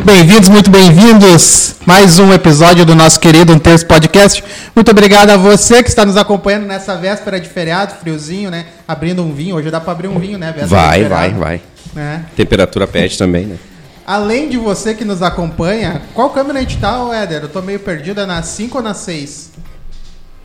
[0.00, 1.74] muito bem-vindos, muito bem-vindos.
[1.84, 4.42] Mais um episódio do nosso querido Um Terço Podcast.
[4.74, 8.64] Muito obrigado a você que está nos acompanhando nessa véspera de feriado, friozinho, né?
[8.88, 9.56] Abrindo um vinho.
[9.56, 10.54] Hoje dá para abrir um vinho, né?
[10.56, 11.62] Véspera Vai, vai, vai.
[11.92, 12.24] né?
[12.34, 13.58] Temperatura pede também, né?
[14.06, 17.42] Além de você que nos acompanha, qual câmera a gente tá, Éder?
[17.42, 19.50] Eu tô meio perdido, é na 5 ou na 6?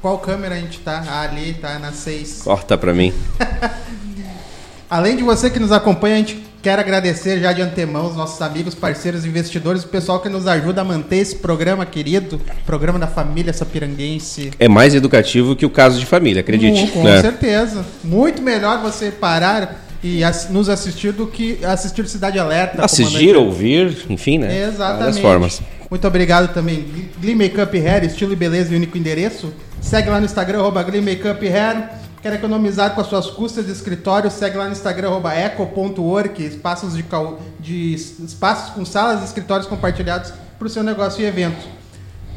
[0.02, 1.02] Qual câmera a gente tá?
[1.08, 2.42] Ah, ali, tá na 6.
[2.44, 3.14] Corta pra mim.
[4.90, 8.42] Além de você que nos acompanha, a gente quer agradecer já de antemão os nossos
[8.42, 13.06] amigos, parceiros, investidores, o pessoal que nos ajuda a manter esse programa querido, programa da
[13.06, 14.50] família sapiranguense.
[14.58, 16.88] É mais educativo que o caso de família, acredite.
[16.88, 17.22] Com, com né?
[17.22, 17.86] certeza.
[18.04, 22.84] Muito melhor você parar e nos assistir do que assistir Cidade Alerta.
[22.84, 24.64] Assistir, ouvir, enfim, né?
[24.64, 25.00] Exatamente.
[25.02, 25.62] Várias formas.
[25.88, 26.84] Muito obrigado também.
[27.22, 29.54] Glee Makeup Hair, estilo e beleza e único endereço.
[29.80, 32.05] Segue lá no Instagram, arroba Glee Makeup Hair.
[32.26, 34.32] Quer economizar com as suas custas de escritório?
[34.32, 40.34] Segue lá no Instagram, eco.work, espaços, de, cal- de espaços com salas e escritórios compartilhados
[40.58, 41.68] para o seu negócio e evento.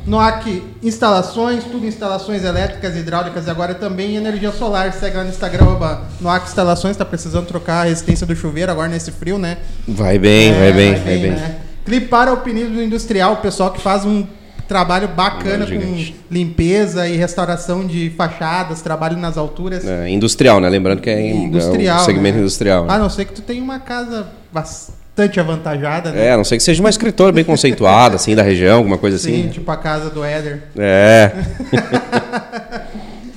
[0.04, 4.92] NOAC Instalações, tudo instalações elétricas, hidráulicas e agora também energia solar.
[4.92, 8.88] Segue lá no Instagram, arroba NOAC Instalações, está precisando trocar a resistência do chuveiro agora
[8.88, 9.56] nesse frio, né?
[9.88, 11.30] Vai bem, É, vai bem, vai bem.
[11.30, 11.60] né?
[11.86, 14.26] Clipar Alpinismo Industrial, o pessoal que faz um
[14.68, 19.84] trabalho bacana Trabalho com limpeza e restauração de fachadas, trabalho nas alturas.
[19.86, 20.68] É, industrial, né?
[20.68, 21.98] Lembrando que é, em- industrial.
[21.98, 22.42] é um segmento né?
[22.42, 22.84] industrial.
[22.84, 22.94] né?
[22.94, 26.26] A não ser que tu tenha uma casa bastante avantajada, né?
[26.26, 29.18] É, a não ser que seja uma escritora bem conceituada, assim, da região, alguma coisa
[29.18, 29.48] Sim, assim.
[29.48, 30.62] tipo a casa do Éder.
[30.76, 31.32] É,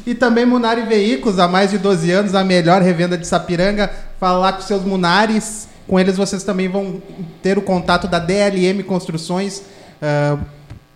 [0.05, 3.89] E também Munari Veículos, há mais de 12 anos, a melhor revenda de Sapiranga.
[4.19, 5.69] Fala lá com seus Munares.
[5.87, 7.01] Com eles vocês também vão
[7.41, 9.61] ter o contato da DLM Construções.
[10.01, 10.37] Ah,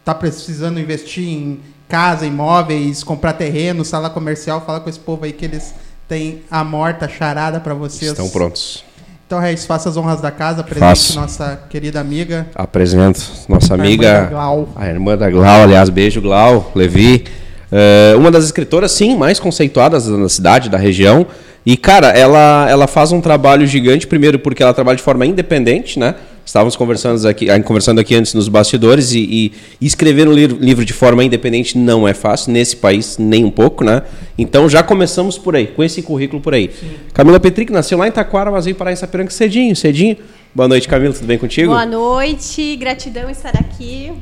[0.05, 4.63] tá precisando investir em casa, imóveis, comprar terreno, sala comercial.
[4.65, 5.73] Fala com esse povo aí que eles
[6.07, 8.11] têm a morta charada para vocês.
[8.11, 8.85] estão prontos.
[9.25, 10.63] Então, Reis, faça as honras da casa.
[10.63, 11.19] Presente Faço.
[11.19, 12.45] nossa querida amiga.
[12.53, 14.69] Apresento nossa a irmã amiga, da Glau.
[14.75, 17.25] a irmã da Glau, aliás, beijo Glau, Levi.
[17.71, 21.25] É, uma das escritoras, sim, mais conceituadas da cidade, da região.
[21.65, 25.97] E, cara, ela, ela faz um trabalho gigante, primeiro porque ela trabalha de forma independente,
[25.97, 26.13] né?
[26.45, 29.51] Estávamos conversando aqui, ah, conversando aqui antes nos bastidores e, e-
[29.81, 33.83] escrever um livro, livro de forma independente não é fácil, nesse país nem um pouco,
[33.83, 34.03] né?
[34.37, 36.69] Então já começamos por aí, com esse currículo por aí.
[37.13, 40.17] Camila Petric nasceu lá em Taquara, mas veio parar em Sapiranga cedinho, cedinho.
[40.53, 41.69] Boa noite, Camila, tudo bem contigo?
[41.69, 44.13] Boa noite, gratidão estar aqui.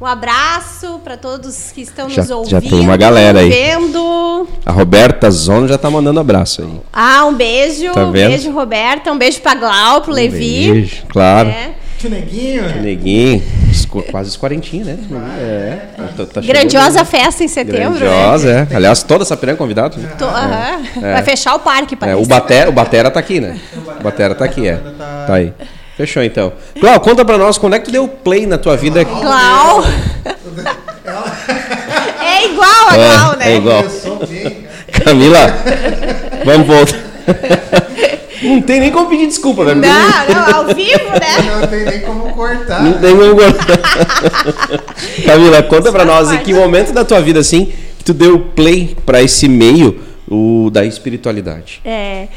[0.00, 2.70] Um abraço para todos que estão Já- nos já ouvindo.
[2.70, 3.48] tem uma galera aí.
[3.48, 4.46] Vendo.
[4.66, 6.80] A Roberta Zono já tá mandando abraço aí.
[6.92, 7.92] Ah, um beijo.
[7.92, 9.10] Tá um beijo, Roberta.
[9.12, 10.70] Um beijo pra Glau, pro Levi.
[10.72, 11.48] Beijo, claro.
[11.48, 11.70] É.
[11.98, 12.82] Tio Neguinho.
[12.82, 14.98] Neguinho, esco- quase os quarentinhos, né?
[15.38, 15.78] É.
[16.16, 18.68] Tá- tá Grandiosa festa em setembro, Grandiosa, né?
[18.70, 18.76] é.
[18.76, 19.96] Aliás, toda essa piranga convidado.
[19.98, 20.10] né?
[20.20, 20.82] Aham.
[21.02, 21.12] É.
[21.14, 22.22] Vai fechar o parque, É, parece.
[22.22, 23.58] o, Batera, o Batera tá aqui, né?
[24.00, 24.74] O Batera tá aqui, é.
[25.26, 25.54] Tá aí.
[25.96, 26.52] Fechou então.
[26.80, 29.04] Clau, conta pra nós quando é que tu deu play na tua vida.
[29.04, 29.84] Glau.
[32.20, 33.52] é igual a Glau, né?
[33.52, 33.84] é igual.
[35.04, 35.54] Camila,
[36.44, 36.98] vamos voltar.
[38.42, 39.74] Não tem nem como pedir desculpa, né?
[39.74, 41.60] Não, não, ao vivo, né?
[41.60, 42.82] Não tem nem como cortar.
[42.82, 43.34] Não tem como.
[45.24, 48.96] Camila, conta pra nós em que momento da tua vida assim que tu deu play
[49.06, 51.80] pra esse meio o da espiritualidade.
[51.84, 52.28] É,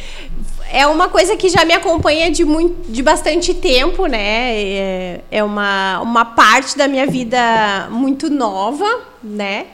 [0.72, 4.54] é uma coisa que já me acompanha de, muito, de bastante tempo, né?
[4.56, 8.86] É, é uma, uma parte da minha vida muito nova,
[9.24, 9.68] né?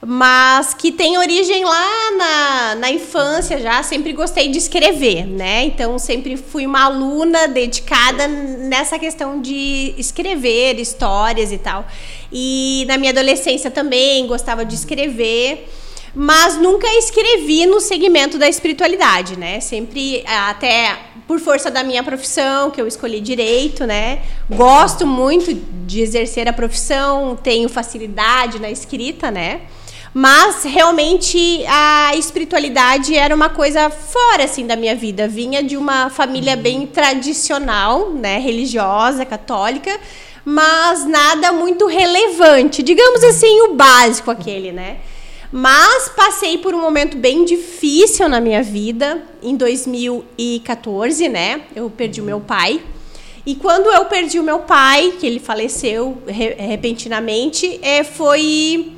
[0.00, 3.82] Mas que tem origem lá na, na infância já.
[3.82, 5.64] Sempre gostei de escrever, né?
[5.64, 11.84] Então sempre fui uma aluna dedicada nessa questão de escrever histórias e tal.
[12.32, 15.68] E na minha adolescência também gostava de escrever
[16.20, 19.60] mas nunca escrevi no segmento da espiritualidade, né?
[19.60, 20.98] Sempre até
[21.28, 24.22] por força da minha profissão, que eu escolhi direito, né?
[24.50, 25.54] Gosto muito
[25.86, 29.60] de exercer a profissão, tenho facilidade na escrita, né?
[30.12, 35.28] Mas realmente a espiritualidade era uma coisa fora assim da minha vida.
[35.28, 39.96] Vinha de uma família bem tradicional, né, religiosa, católica,
[40.44, 42.82] mas nada muito relevante.
[42.82, 44.96] Digamos assim, o básico aquele, né?
[45.50, 51.62] Mas passei por um momento bem difícil na minha vida em 2014, né?
[51.74, 52.82] Eu perdi o meu pai.
[53.46, 58.92] E quando eu perdi o meu pai, que ele faleceu re- repentinamente, é, foi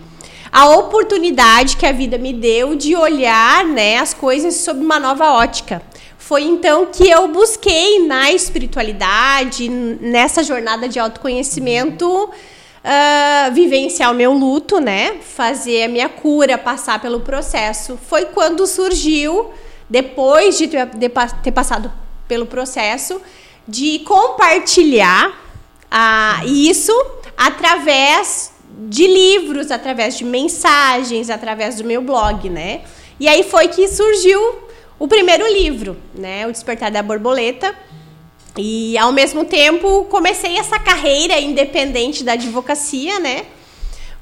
[0.50, 5.30] a oportunidade que a vida me deu de olhar né, as coisas sob uma nova
[5.34, 5.80] ótica.
[6.18, 12.28] Foi então que eu busquei na espiritualidade, nessa jornada de autoconhecimento,
[12.82, 15.18] ah, vivenciar o meu luto, né?
[15.20, 17.98] Fazer a minha cura, passar pelo processo.
[18.08, 19.50] Foi quando surgiu,
[19.88, 21.92] depois de ter, passado
[22.26, 23.20] pelo processo,
[23.66, 25.38] de compartilhar
[26.44, 26.92] e isso
[27.36, 28.52] através
[28.88, 32.82] de livros, através de mensagens, através do meu blog, né?
[33.18, 34.40] E aí foi que surgiu
[34.98, 36.46] o primeiro livro, né?
[36.46, 37.74] O Despertar da Borboleta.
[38.56, 43.46] E ao mesmo tempo comecei essa carreira independente da advocacia, né?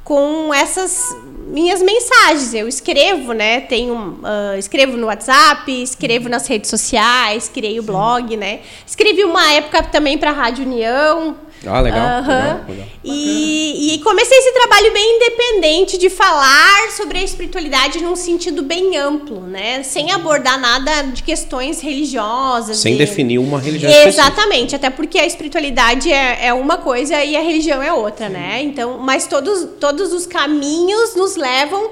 [0.05, 1.17] Com essas
[1.47, 2.55] minhas mensagens.
[2.55, 3.61] Eu escrevo, né?
[3.61, 8.61] Tenho, uh, escrevo no WhatsApp, escrevo nas redes sociais, criei o blog, né?
[8.87, 12.21] Escrevi uma época também para a Rádio União, ah, legal.
[12.21, 12.27] Uhum.
[12.27, 12.87] legal, legal.
[13.03, 18.97] E, e, comecei esse trabalho bem independente de falar sobre a espiritualidade num sentido bem
[18.97, 19.83] amplo, né?
[19.83, 22.79] Sem abordar nada de questões religiosas.
[22.79, 22.99] Sem e...
[22.99, 27.83] definir uma religião Exatamente, até porque a espiritualidade é, é uma coisa e a religião
[27.83, 28.35] é outra, Sim.
[28.35, 28.63] né?
[28.63, 31.91] Então, mas todos, todos os caminhos nos levam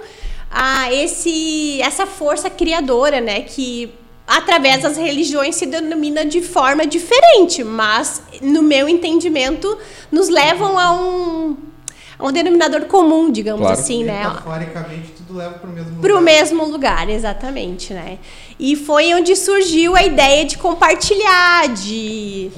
[0.50, 3.40] a esse, essa força criadora, né?
[3.42, 3.92] Que
[4.26, 9.78] através das religiões se denomina de forma diferente, mas no meu entendimento
[10.11, 11.56] nos levam a um,
[12.19, 13.78] a um denominador comum, digamos claro.
[13.78, 14.25] assim, né?
[14.25, 16.00] Metaforicamente tudo leva para o mesmo lugar.
[16.02, 18.19] Para o mesmo lugar, exatamente, né?
[18.58, 22.50] E foi onde surgiu a ideia de compartilhar, de,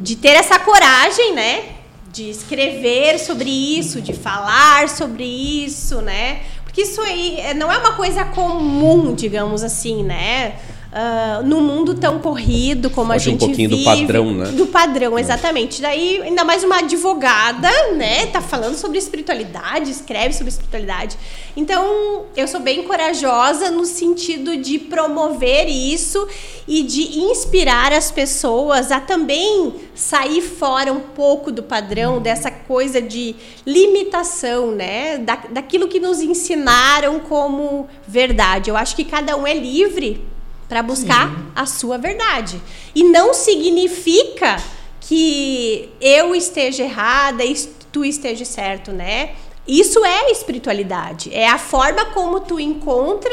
[0.00, 1.64] de ter essa coragem, né?
[2.12, 6.42] De escrever sobre isso, de falar sobre isso, né?
[6.62, 10.56] Porque isso aí é, não é uma coisa comum, digamos assim, né?
[10.96, 14.46] Uh, no mundo tão corrido como Foge a gente um pouquinho vive, do padrão, né?
[14.46, 15.82] Do padrão, exatamente.
[15.82, 18.26] Daí, ainda mais uma advogada, né?
[18.26, 21.16] Tá falando sobre espiritualidade, escreve sobre espiritualidade.
[21.56, 26.26] Então, eu sou bem corajosa no sentido de promover isso
[26.66, 33.02] e de inspirar as pessoas a também sair fora um pouco do padrão, dessa coisa
[33.02, 35.18] de limitação, né?
[35.18, 38.70] Da, daquilo que nos ensinaram como verdade.
[38.70, 40.35] Eu acho que cada um é livre
[40.68, 41.44] para buscar Sim.
[41.54, 42.60] a sua verdade.
[42.94, 44.56] E não significa
[45.00, 47.54] que eu esteja errada e
[47.92, 49.30] tu esteja certo, né?
[49.66, 51.32] Isso é espiritualidade.
[51.32, 53.32] É a forma como tu encontra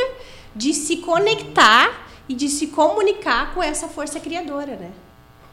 [0.55, 4.89] de se conectar e de se comunicar com essa força criadora, né?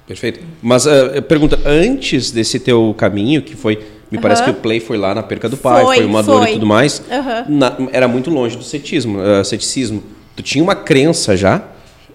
[0.06, 0.40] Perfeito.
[0.62, 3.76] Mas uh, pergunta, antes desse teu caminho, que foi,
[4.10, 4.22] me uhum.
[4.22, 6.34] parece que o play foi lá na perca do pai, foi, foi uma foi.
[6.34, 7.58] dor e tudo mais, uhum.
[7.58, 10.02] na, era muito longe do cetismo, uh, ceticismo.
[10.40, 11.60] Tu tinha uma crença já?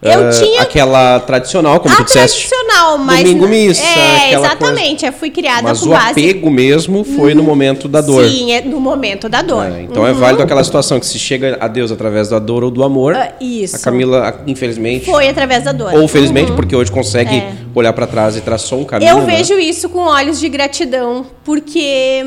[0.02, 0.62] Eu uh, tinha.
[0.62, 2.50] Aquela tradicional, como a tu disseste.
[2.50, 3.24] tradicional, mas.
[3.24, 3.84] Domingo missa.
[3.84, 5.02] É, exatamente.
[5.02, 5.06] Coisa.
[5.08, 6.10] Eu fui criada mas com o base.
[6.10, 8.28] apego mesmo foi no momento da dor.
[8.28, 9.66] Sim, é no momento da dor.
[9.66, 10.18] É, então é uhum.
[10.18, 13.14] é válido aquela situação que se chega a Deus através da dor ou do amor.
[13.14, 13.76] Uh, isso.
[13.76, 15.06] A Camila, infelizmente.
[15.06, 15.94] Foi através da dor.
[15.94, 16.56] Ou felizmente, uhum.
[16.56, 17.54] porque hoje consegue é.
[17.76, 19.12] olhar para trás e traçou um caminho.
[19.12, 19.38] Eu né?
[19.38, 22.24] vejo isso com olhos de gratidão, porque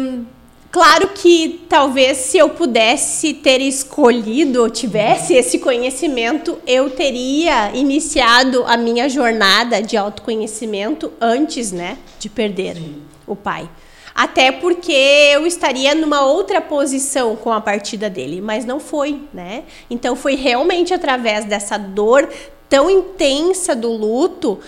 [0.70, 8.64] Claro que talvez se eu pudesse ter escolhido ou tivesse esse conhecimento, eu teria iniciado
[8.66, 13.02] a minha jornada de autoconhecimento antes, né, de perder Sim.
[13.26, 13.68] o pai.
[14.14, 19.62] Até porque eu estaria numa outra posição com a partida dele, mas não foi, né?
[19.88, 22.28] Então foi realmente através dessa dor
[22.68, 24.58] tão intensa do luto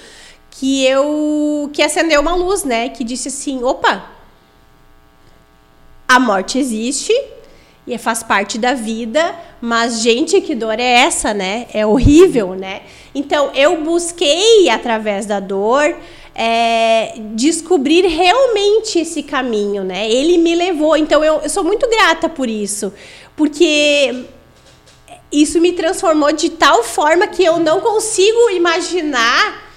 [0.53, 4.20] que eu que acendeu uma luz, né, que disse assim: "Opa,
[6.11, 7.13] a morte existe
[7.87, 11.69] e faz parte da vida, mas gente, que dor é essa, né?
[11.73, 12.83] É horrível, né?
[13.15, 15.95] Então eu busquei através da dor
[16.35, 20.11] é, descobrir realmente esse caminho, né?
[20.11, 22.93] Ele me levou, então eu, eu sou muito grata por isso,
[23.37, 24.25] porque
[25.31, 29.70] isso me transformou de tal forma que eu não consigo imaginar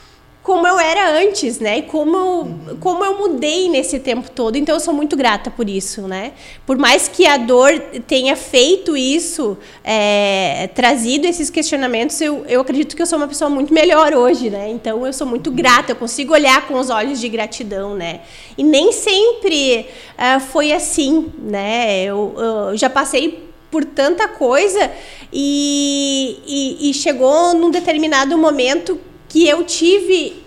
[0.44, 1.78] como eu era antes, né?
[1.78, 4.58] E como eu, como eu mudei nesse tempo todo.
[4.58, 6.34] Então eu sou muito grata por isso, né?
[6.66, 7.72] Por mais que a dor
[8.06, 13.50] tenha feito isso, é, trazido esses questionamentos, eu, eu acredito que eu sou uma pessoa
[13.50, 14.70] muito melhor hoje, né?
[14.70, 18.20] Então eu sou muito grata, eu consigo olhar com os olhos de gratidão, né?
[18.58, 22.04] E nem sempre uh, foi assim, né?
[22.04, 24.92] Eu, eu já passei por tanta coisa
[25.32, 29.00] e, e, e chegou num determinado momento
[29.34, 30.44] que eu tive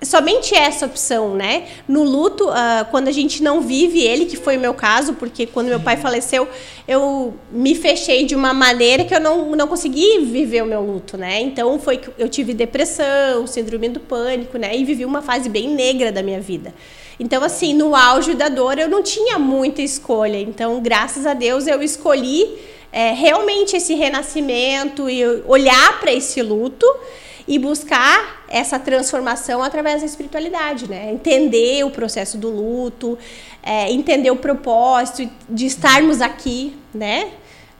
[0.00, 1.66] somente essa opção, né?
[1.88, 5.44] No luto, uh, quando a gente não vive ele, que foi o meu caso, porque
[5.44, 6.46] quando meu pai faleceu,
[6.86, 11.16] eu me fechei de uma maneira que eu não, não consegui viver o meu luto,
[11.16, 11.40] né?
[11.40, 14.76] Então foi que eu tive depressão, síndrome do pânico, né?
[14.76, 16.72] E vivi uma fase bem negra da minha vida.
[17.18, 20.38] Então, assim, no auge da dor, eu não tinha muita escolha.
[20.38, 22.56] Então, graças a Deus, eu escolhi
[22.92, 26.86] é, realmente esse renascimento e olhar para esse luto
[27.48, 31.10] e buscar essa transformação através da espiritualidade, né?
[31.12, 33.18] Entender o processo do luto,
[33.62, 37.30] é, entender o propósito de estarmos aqui, né?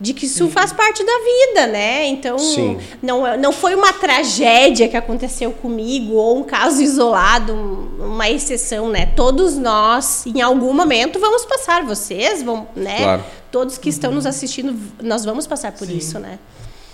[0.01, 2.07] de que isso faz parte da vida, né?
[2.07, 2.79] Então, Sim.
[3.03, 8.89] não, não foi uma tragédia que aconteceu comigo ou um caso isolado, um- uma exceção,
[8.89, 9.07] né?
[9.17, 11.83] Todos nós, em algum momento, vamos passar.
[11.85, 12.97] Vocês vão, né?
[12.99, 13.25] Claro.
[13.51, 14.73] Todos que estão nos assistindo,
[15.03, 15.97] nós vamos passar por Sim.
[15.97, 16.39] isso, né?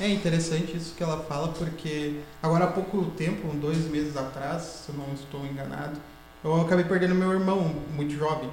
[0.00, 4.88] É interessante isso que ela fala, porque agora há pouco tempo, dois meses atrás, se
[4.90, 5.98] eu não estou enganado,
[6.42, 8.50] eu acabei perdendo meu irmão, muito jovem,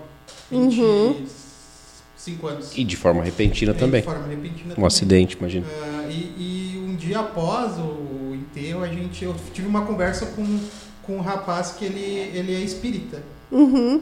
[0.52, 2.78] 25 anos.
[2.78, 4.02] E de forma repentina É, também.
[4.02, 4.86] De forma repentina Um também.
[4.86, 5.66] acidente, imagina.
[5.68, 10.60] Ah, e, e um dia após o enterro, a gente, eu tive uma conversa com,
[11.04, 12.00] com um rapaz que ele,
[12.38, 13.24] ele é espírita.
[13.52, 14.02] Uhum.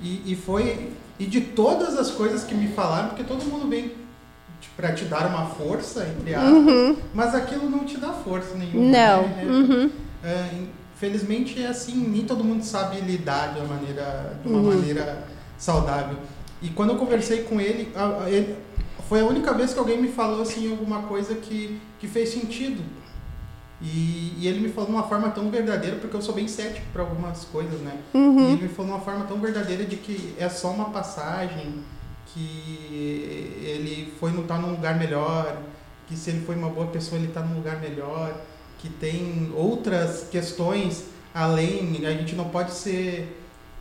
[0.00, 0.90] E, e foi.
[1.18, 3.92] E de todas as coisas que me falaram, porque todo mundo vem
[4.76, 8.78] para te dar uma força, entre aspas, mas aquilo não te dá força nenhuma.
[8.80, 8.90] Uhum.
[8.90, 9.22] Não.
[9.28, 9.44] né?
[9.44, 9.90] Uhum.
[10.24, 10.48] é,
[10.94, 14.74] infelizmente é assim, nem todo mundo sabe lidar de uma maneira, de uma Uhum.
[14.76, 15.24] maneira
[15.58, 16.16] saudável.
[16.62, 18.56] E quando eu conversei com ele, a- a- ele-
[19.08, 22.82] foi a única vez que alguém me falou assim alguma coisa que, que fez sentido.
[23.80, 26.86] E, e ele me falou de uma forma tão verdadeira, porque eu sou bem cético
[26.92, 27.94] para algumas coisas, né?
[28.14, 28.50] Uhum.
[28.50, 31.74] E ele me falou de uma forma tão verdadeira de que é só uma passagem,
[32.32, 35.56] que ele foi tá num lugar melhor,
[36.06, 38.34] que se ele foi uma boa pessoa ele está num lugar melhor,
[38.78, 43.38] que tem outras questões além, a gente não pode ser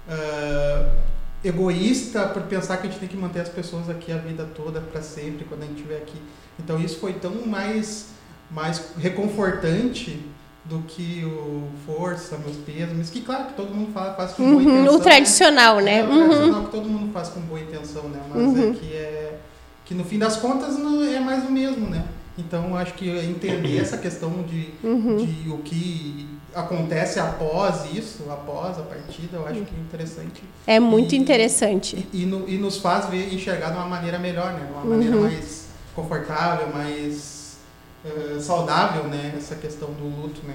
[0.07, 0.95] ah,
[1.43, 4.79] egoísta por pensar que a gente tem que manter as pessoas aqui a vida toda
[4.79, 6.21] para sempre quando a gente estiver aqui.
[6.59, 8.09] Então isso foi tão mais
[8.49, 10.25] mais reconfortante
[10.63, 14.55] do que o força, meus pêsames, que claro que todo mundo fala, faz com boa
[14.63, 14.79] Uhum.
[14.79, 14.95] intenção.
[14.95, 15.99] O tradicional, né?
[15.99, 16.29] É, o Uhum.
[16.29, 18.21] tradicional que todo mundo faz com boa intenção, né?
[18.29, 18.69] Mas Uhum.
[18.69, 19.37] é que é
[19.85, 22.05] que no fim das contas não é mais o mesmo, né?
[22.37, 25.17] Então acho que entender essa questão de, Uhum.
[25.17, 30.43] de o que acontece após isso, após a partida, eu acho que é interessante.
[30.67, 32.07] É muito E- interessante.
[32.13, 34.65] E, e, no- e nos faz ver, enxergar de uma maneira melhor, né?
[34.65, 34.89] De uma Uhum.
[34.91, 35.65] maneira mais
[35.95, 37.40] confortável, mais
[38.05, 39.33] eh, saudável, né?
[39.37, 40.53] Essa questão do luto, né?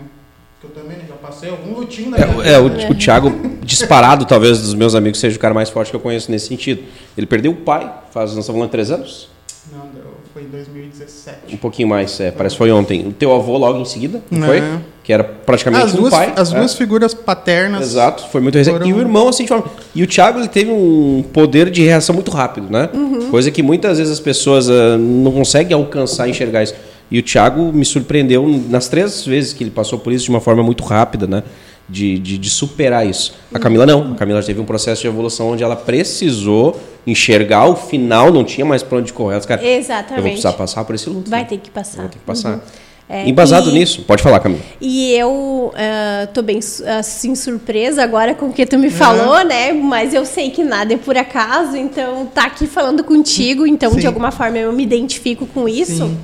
[0.61, 2.88] Que eu também já passei algum lutinho na minha É, é, o, né?
[2.91, 3.31] o Thiago,
[3.62, 6.83] disparado, talvez, dos meus amigos, seja o cara mais forte que eu conheço nesse sentido.
[7.17, 9.29] Ele perdeu o pai, faz, nós estamos falando, três anos?
[9.73, 11.55] Não, deu- foi em 2017.
[11.55, 13.07] Um pouquinho mais, é, parece que foi ontem.
[13.07, 14.47] O teu avô logo em seguida, não Não.
[14.49, 14.62] foi?
[15.05, 16.33] Que era praticamente As um duas, pai.
[16.37, 16.59] as é.
[16.59, 17.83] duas figuras paternas.
[17.83, 18.75] Exato, foi muito recente.
[18.75, 19.65] foram- E o irmão, assim, de forma...
[19.95, 22.88] E o Thiago, ele teve um poder de reação muito rápido, né?
[22.95, 23.31] Uhum.
[23.31, 26.75] Coisa que muitas vezes as pessoas ah, não conseguem alcançar e enxergar isso.
[27.10, 30.40] E o Thiago me surpreendeu nas três vezes que ele passou por isso de uma
[30.40, 31.42] forma muito rápida, né?
[31.88, 33.34] De, de, de superar isso.
[33.54, 34.12] A Camila não.
[34.12, 38.64] A Camila teve um processo de evolução onde ela precisou enxergar o final, não tinha
[38.64, 39.34] mais pra onde correr.
[39.34, 40.22] Ela disse, cara, eu vou Exatamente.
[40.22, 41.30] precisar passar por esse luto.
[41.30, 41.46] Vai né?
[41.46, 42.02] ter que passar.
[42.02, 42.60] Vou ter que passar.
[43.08, 44.60] É, Embasado e- nisso, pode falar, Camila.
[44.80, 49.72] E eu ah, tô bem assim surpresa agora com o que tu me falou, né?
[49.72, 54.00] Mas eu sei que nada é por acaso, então tá aqui falando contigo, então Sim.
[54.00, 56.08] de alguma forma eu me identifico com isso.
[56.08, 56.18] Sim.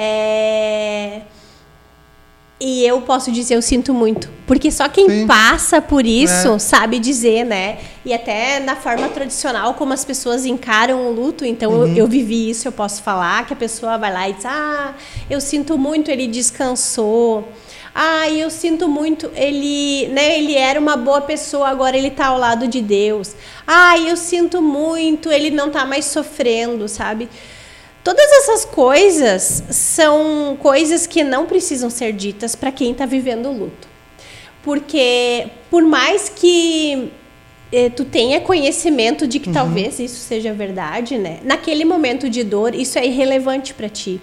[0.00, 1.22] É...
[2.60, 4.28] E eu posso dizer, eu sinto muito.
[4.44, 5.26] Porque só quem Sim.
[5.28, 6.58] passa por isso É.
[6.58, 7.78] sabe dizer, né?
[8.04, 11.44] E até na forma tradicional, como as pessoas encaram o luto.
[11.44, 11.86] Então, Uhum.
[11.88, 13.46] eu, eu vivi isso, eu posso falar.
[13.46, 14.94] Que a pessoa vai lá e diz: Ah,
[15.30, 17.48] eu sinto muito, ele descansou.
[17.94, 22.38] Ah, eu sinto muito, ele, né, ele era uma boa pessoa, agora ele tá ao
[22.38, 23.34] lado de Deus.
[23.66, 27.28] Ah, eu sinto muito, ele não tá mais sofrendo, sabe?
[28.08, 33.52] Todas essas coisas são coisas que não precisam ser ditas para quem está vivendo o
[33.52, 33.86] luto.
[34.62, 37.10] Porque por mais que
[37.70, 41.40] eh, tu tenha conhecimento de que talvez isso seja verdade, né?
[41.44, 44.18] Naquele momento de dor, isso é irrelevante para ti.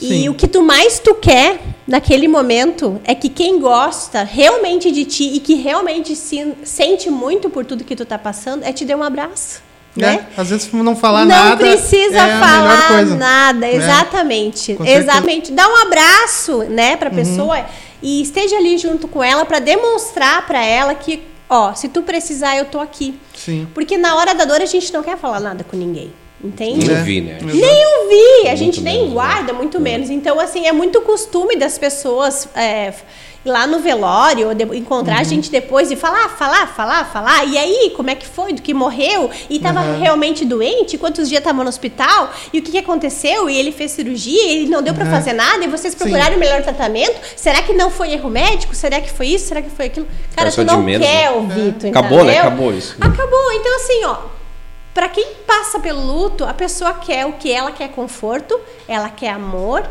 [0.00, 0.28] E Sim.
[0.30, 5.32] o que tu mais tu quer naquele momento é que quem gosta realmente de ti
[5.34, 8.96] e que realmente se, sente muito por tudo que tu tá passando é te dar
[8.96, 9.60] um abraço,
[9.98, 10.26] né?
[10.36, 11.56] É, às vezes não falar não nada.
[11.56, 13.16] precisa é a melhor falar coisa.
[13.16, 13.74] nada, É.
[13.74, 14.76] exatamente.
[14.84, 15.52] Exatamente.
[15.52, 17.16] Dá um abraço, né, pra Uhum.
[17.16, 17.64] pessoa
[18.02, 22.56] e esteja ali junto com ela pra demonstrar pra ela que, ó, se tu precisar,
[22.56, 23.18] eu tô aqui.
[23.36, 23.66] Sim.
[23.74, 26.12] Porque na hora da dor a gente não quer falar nada com ninguém.
[26.42, 26.86] Entende?
[26.86, 26.98] Nem É.
[27.00, 27.38] ouvi, né?
[27.42, 29.14] Nem ouvir, a Muito gente nem menos, né?
[29.14, 30.08] guarda, muito menos.
[30.08, 32.92] Então, assim, é muito costume das pessoas é,
[33.44, 35.20] lá no velório, encontrar Uhum.
[35.20, 37.44] a gente depois e falar, falar, falar, falar.
[37.44, 38.52] E aí, como é que foi?
[38.52, 39.30] Do que morreu?
[39.48, 39.98] E tava Uhum.
[40.00, 40.98] realmente doente?
[40.98, 42.30] Quantos dias tava no hospital?
[42.52, 43.48] E o que, que aconteceu?
[43.48, 45.06] E ele fez cirurgia e não deu Uhum.
[45.06, 45.64] fazer nada?
[45.64, 45.98] E vocês Sim.
[46.00, 47.18] procuraram o melhor tratamento?
[47.36, 48.74] Será que não foi erro médico?
[48.74, 49.46] Será que foi isso?
[49.48, 50.06] Será que foi aquilo?
[50.36, 51.30] Cara, tu não quer né?
[51.30, 52.32] ouvir, tu Acabou, né?
[52.32, 52.40] entendeu?
[52.42, 52.96] Acabou isso.
[53.00, 53.52] Acabou.
[53.52, 54.16] Então, assim, ó,
[54.94, 57.52] Pra quem passa pelo luto, a pessoa quer o que?
[57.52, 59.84] Ela quer conforto, ela quer amor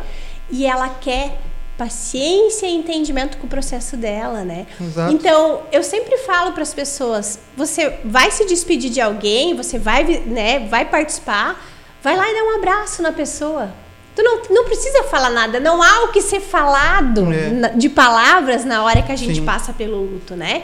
[0.52, 1.38] e ela quer
[1.78, 4.66] paciência e entendimento com o processo dela, né?
[4.82, 5.14] Exato.
[5.14, 10.04] Então, eu sempre falo para as pessoas, você vai se despedir de alguém, você vai,
[10.26, 11.64] né, vai participar,
[12.02, 13.70] vai lá e dá um abraço na pessoa.
[14.16, 17.70] Tu não, não precisa falar nada, não há o que ser falado É.
[17.76, 19.46] de palavras na hora que a gente Sim.
[19.46, 20.64] passa pelo luto, né?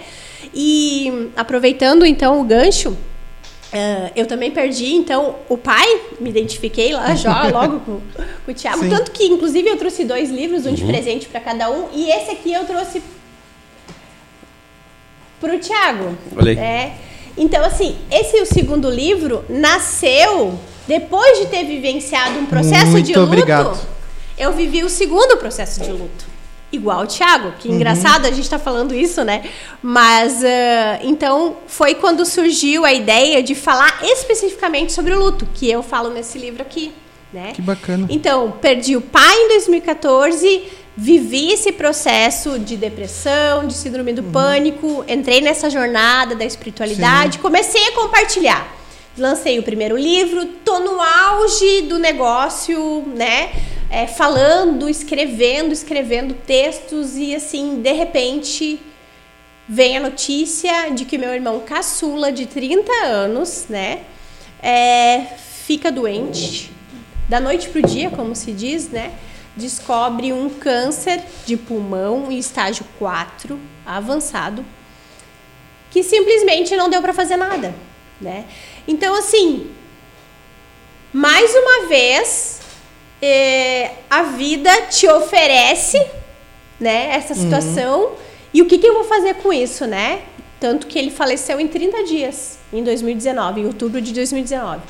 [0.51, 2.97] E aproveitando então o gancho,
[3.73, 8.01] ah, eu também perdi, então, o pai, me identifiquei lá já logo com,
[8.45, 8.83] com o Thiago.
[8.83, 8.89] Sim.
[8.89, 12.31] Tanto que, inclusive, eu trouxe dois livros, um de presente para cada um, e esse
[12.31, 13.01] aqui eu trouxe
[15.39, 16.15] pro Thiago.
[16.37, 16.57] Olha aí.
[16.57, 16.93] É.
[17.35, 23.13] Então, assim, esse o segundo livro nasceu depois de ter vivenciado um processo Muito de
[23.13, 23.23] luto.
[23.23, 23.79] obrigado.
[24.37, 26.32] Eu vivi o segundo processo de luto.
[26.73, 27.75] Igual o Thiago, que Uhum.
[27.75, 29.43] engraçado a gente tá falando isso, né?
[29.81, 35.69] Mas ah, então foi quando surgiu a ideia de falar especificamente sobre o luto, que
[35.69, 36.91] eu falo nesse livro aqui,
[37.31, 37.51] né?
[37.53, 38.07] Que bacana.
[38.09, 40.63] Então, perdi o pai em 2014,
[40.97, 47.87] vivi esse processo de depressão, de síndrome do pânico, entrei nessa jornada da espiritualidade, comecei
[47.87, 48.67] a compartilhar.
[49.15, 53.51] Lancei o primeiro livro, tô no auge do negócio, né?
[53.93, 58.79] É, falando, escrevendo, escrevendo textos e assim, de repente,
[59.69, 64.05] vem a notícia de que meu irmão caçula de 30 anos, né?
[64.63, 65.25] é,
[65.65, 66.71] fica doente,
[67.27, 69.13] da noite pro dia, como se diz, né?
[69.57, 74.65] Descobre um câncer de pulmão em estágio 4, avançado,
[75.91, 77.75] que simplesmente não deu para fazer nada,
[78.21, 78.45] né?
[78.87, 79.69] Então, assim,
[81.11, 82.61] mais uma vez,
[83.25, 85.97] é, a vida te oferece,
[86.77, 88.11] né, essa situação.
[88.53, 90.23] E o que, que eu vou fazer com isso, né?
[90.59, 94.81] Tanto que ele faleceu em 30 dias, em 2019, em outubro de 2019.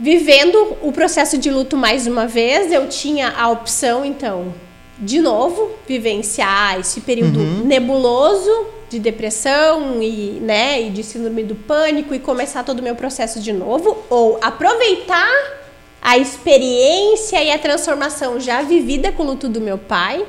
[0.00, 4.52] Vivendo o processo de luto mais uma vez, eu tinha a opção, então,
[4.98, 12.12] de novo, vivenciar esse período nebuloso de depressão e, né, e de síndrome do pânico
[12.14, 15.59] e começar todo o meu processo de novo, ou aproveitar
[16.02, 20.24] a experiência e a transformação já vivida com o luto do meu pai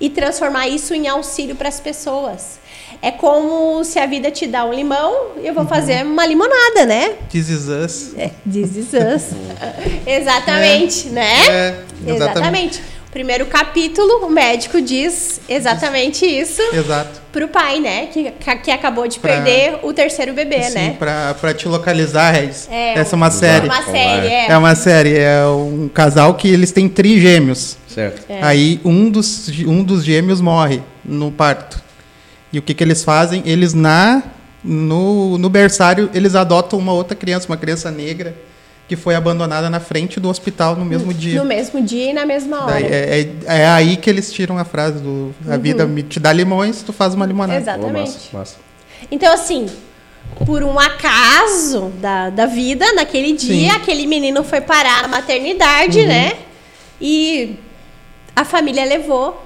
[0.00, 2.58] e transformar isso em auxílio para as pessoas.
[3.02, 6.86] É como se a vida te dá um limão e eu vou fazer uma limonada,
[6.86, 7.14] né?
[7.30, 8.14] This is us.
[8.16, 9.36] É, This is us.
[10.06, 11.32] exatamente, né?
[11.48, 12.16] É, exatamente.
[12.16, 12.82] exatamente.
[13.08, 17.22] O primeiro capítulo, o médico diz exatamente isso Exato.
[17.32, 18.06] pro pai, né?
[18.12, 18.30] Que,
[18.62, 20.96] que acabou de Pra- perder o terceiro bebê, Sim, né?
[20.98, 22.68] pra, pra te localizar, Regis.
[22.70, 23.66] É, Essa é uma série.
[23.66, 24.46] Uma série, é.
[24.50, 25.18] É uma série.
[25.18, 27.78] É um casal que eles têm trigêmeos.
[27.88, 28.22] Certo.
[28.28, 28.42] É.
[28.42, 31.80] Aí um dos, um dos gêmeos morre no parto.
[32.52, 33.42] E o que, que eles fazem?
[33.46, 34.22] Eles na
[34.62, 38.34] no, no berçário eles adotam uma outra criança, uma criança negra
[38.88, 41.38] que foi abandonada na frente do hospital no mesmo dia.
[41.38, 42.72] No mesmo dia e na mesma hora.
[42.72, 46.18] Daí é, é, é aí que eles tiram a frase do a vida me- te
[46.18, 47.60] dá limões, tu faz uma limonada.
[47.60, 48.10] Exatamente.
[48.12, 48.56] massa, massa.
[49.10, 49.66] Então, assim,
[50.46, 53.76] por um acaso da, da vida, naquele dia, Sim.
[53.76, 56.32] aquele menino foi parar na maternidade, né?
[57.00, 57.56] E
[58.34, 59.44] a família levou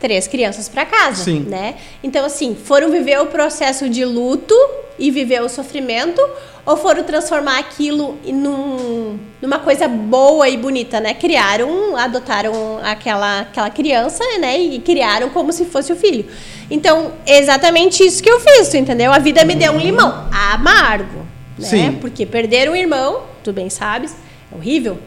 [0.00, 1.40] três crianças para casa, Sim.
[1.40, 1.74] né?
[2.02, 4.54] Então, assim, foram viver o processo de luto
[4.98, 6.20] e viver o sofrimento
[6.64, 11.14] ou foram transformar aquilo num, numa coisa boa e bonita, né?
[11.14, 14.58] Criaram, adotaram aquela, aquela criança, né?
[14.58, 16.26] E criaram como se fosse o filho.
[16.70, 19.12] Então, é exatamente isso que eu fiz, entendeu?
[19.12, 21.26] A vida me deu um limão amargo,
[21.58, 21.66] né?
[21.66, 21.92] Sim.
[22.00, 24.14] Porque perder um irmão, tu bem sabes,
[24.52, 24.98] é horrível.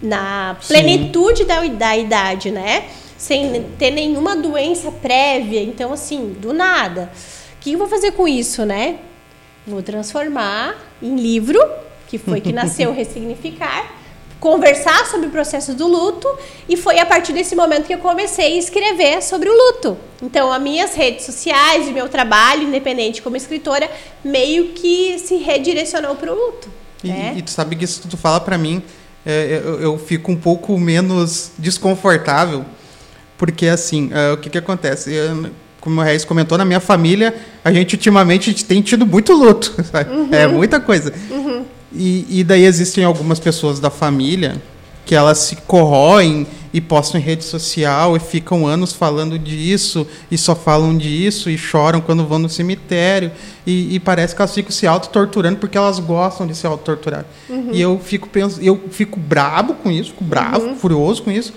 [0.00, 2.84] Na plenitude da, da idade, né?
[3.22, 5.62] Sem ter nenhuma doença prévia.
[5.62, 7.08] Então, assim, do nada.
[7.54, 8.96] O que eu vou fazer com isso, né?
[9.64, 11.60] Vou transformar em livro,
[12.08, 13.94] que foi que nasceu Ressignificar,
[14.40, 16.26] conversar sobre o processo do luto,
[16.68, 19.96] e foi a partir desse momento que eu comecei a escrever sobre o luto.
[20.20, 23.88] Então, as minhas redes sociais e meu trabalho independente como escritora
[24.24, 26.68] meio que se redirecionou para o luto.
[27.04, 27.34] E, né?
[27.36, 28.82] e tu sabe que isso que tu fala pra mim,
[29.24, 32.64] é, eu, eu fico um pouco menos desconfortável,
[33.42, 35.12] porque assim, é, o que que acontece?
[35.12, 35.50] Eu,
[35.80, 40.10] como o Reis comentou, na minha família, a gente ultimamente tem tido muito luto, sabe?
[40.30, 41.12] É muita coisa.
[41.92, 44.62] E, e daí existem algumas pessoas da família
[45.04, 50.38] que elas se corroem e postam em rede social e ficam anos falando disso e
[50.38, 53.32] só falam disso e choram quando vão no cemitério
[53.66, 57.24] e, e parece que elas ficam se auto-torturando porque elas gostam de se auto-torturar.
[57.72, 61.52] E eu fico pens- eu fico brabo com isso, fico bravo, furioso com isso.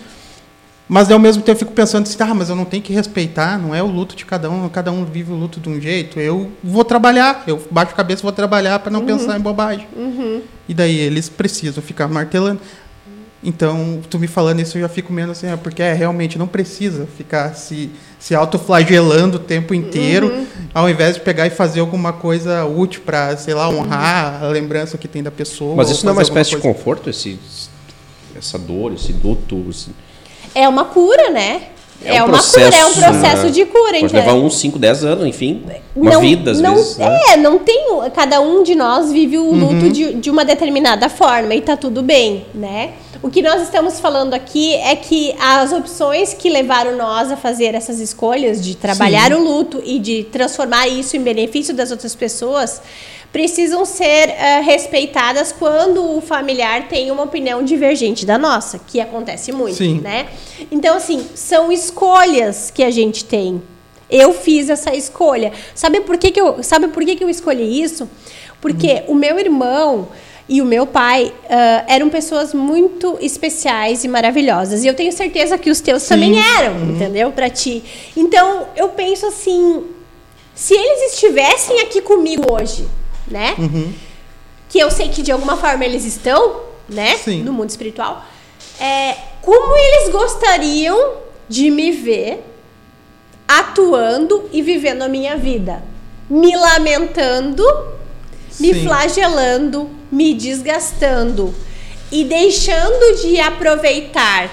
[0.87, 3.57] Mas ao mesmo tempo eu fico pensando assim, ah, mas eu não tenho que respeitar,
[3.57, 6.19] não é o luto de cada um, cada um vive o luto de um jeito.
[6.19, 9.87] Eu vou trabalhar, eu baixo a cabeça e vou trabalhar para não pensar em bobagem.
[10.69, 12.59] E daí eles precisam ficar martelando.
[13.43, 16.47] Então, tu me falando isso, eu já fico menos assim, é porque é, realmente não
[16.47, 22.11] precisa ficar se, se autoflagelando o tempo inteiro, ao invés de pegar e fazer alguma
[22.11, 25.75] coisa útil para, sei lá, honrar a lembrança que tem da pessoa.
[25.75, 27.37] Mas isso não é uma espécie de coisa- conforto, esse
[28.35, 29.63] essa dor, esse luto?
[29.69, 29.91] Esse...
[30.55, 31.61] É uma cura, né?
[32.03, 33.49] É, É, um uma processo, cura, é um processo né?
[33.51, 34.19] de cura, Pode então.
[34.19, 35.63] levar uns 5, 10 anos, enfim.
[35.95, 36.97] Uma vida, às não, vezes.
[36.97, 37.19] né?
[37.29, 37.85] É, não tem.
[38.13, 39.91] Cada um de nós vive o luto Uhum.
[39.91, 42.91] de, de uma determinada forma e tá tudo bem, né?
[43.23, 47.73] O que nós estamos falando aqui é que as opções que levaram nós a fazer
[47.73, 52.81] essas escolhas de trabalhar o luto e de transformar isso em benefício das outras pessoas
[53.31, 59.51] precisam ser eh, respeitadas quando o familiar tem uma opinião divergente da nossa, que acontece
[59.51, 59.99] muito, Sim.
[59.99, 60.27] né?
[60.71, 63.61] Então, assim, são escolhas que a gente tem.
[64.09, 65.51] Eu fiz essa escolha.
[65.73, 68.09] Sabe por que, que, eu, sabe por que, que eu escolhi isso?
[68.61, 70.07] Porque o meu irmão
[70.47, 74.83] e o meu pai ah, eram pessoas muito especiais e maravilhosas.
[74.83, 77.31] E eu tenho certeza que os teus também eram, entendeu?
[77.31, 77.83] Para ti.
[78.15, 79.83] Então, eu penso assim:
[80.53, 82.87] se eles estivessem aqui comigo hoje,
[83.27, 83.55] né?
[84.69, 87.17] Que eu sei que de alguma forma eles estão, né?
[87.17, 87.43] Sim.
[87.43, 88.25] No mundo espiritual.
[88.79, 91.13] É, como eles gostariam
[91.47, 92.43] de me ver
[93.47, 95.83] atuando e vivendo a minha vida?
[96.29, 97.63] Me lamentando,
[98.59, 98.83] me Sim.
[98.83, 101.53] flagelando, me desgastando
[102.11, 104.49] e deixando de aproveitar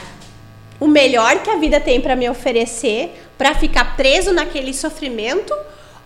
[0.78, 5.54] o melhor que a vida tem para me oferecer para ficar preso naquele sofrimento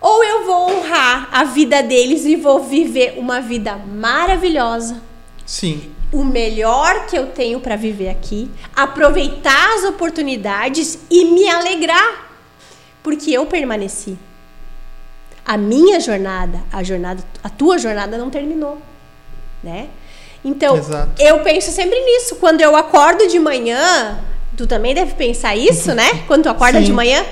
[0.06, 5.02] ou eu vou honrar a vida deles e vou viver uma vida maravilhosa
[5.44, 5.90] Sim.
[6.12, 12.30] o melhor que eu tenho para viver aqui, aproveitar as oportunidades e me alegrar,
[13.02, 14.16] porque eu permaneci.
[15.44, 18.80] A minha jornada, a jornada, a tua jornada não terminou,
[19.62, 19.88] né?
[20.44, 21.20] Então, Exato.
[21.20, 22.36] eu penso sempre nisso.
[22.36, 24.20] Quando eu acordo de manhã,
[24.56, 26.22] tu também deve pensar isso, né?
[26.28, 26.84] Quando tu acorda Sim.
[26.84, 27.24] de manhã,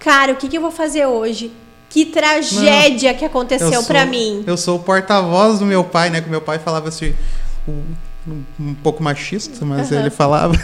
[0.00, 1.52] cara, o que, que eu vou fazer hoje?
[1.88, 4.42] Que tragédia que aconteceu para mim.
[4.46, 6.20] Eu sou o porta-voz do meu pai, né?
[6.20, 7.14] Que meu pai falava assim.
[7.68, 10.54] um- pouco machista, mas ele falava: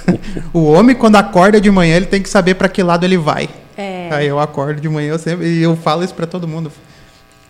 [0.53, 3.49] o homem, quando acorda de manhã, ele tem que saber para que lado ele vai.
[3.77, 4.09] É.
[4.13, 6.71] Aí eu acordo de manhã eu sempre, e eu falo isso para todo mundo.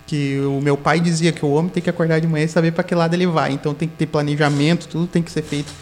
[0.06, 2.70] Que o meu pai dizia que o homem tem que acordar de manhã e saber
[2.72, 3.52] para que lado ele vai.
[3.52, 5.72] Então tem que ter planejamento, tudo tem que ser feito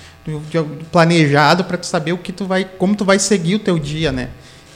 [0.90, 4.11] planejado para tu saber o que tu vai, como tu vai seguir o teu dia,
[4.11, 4.31] né?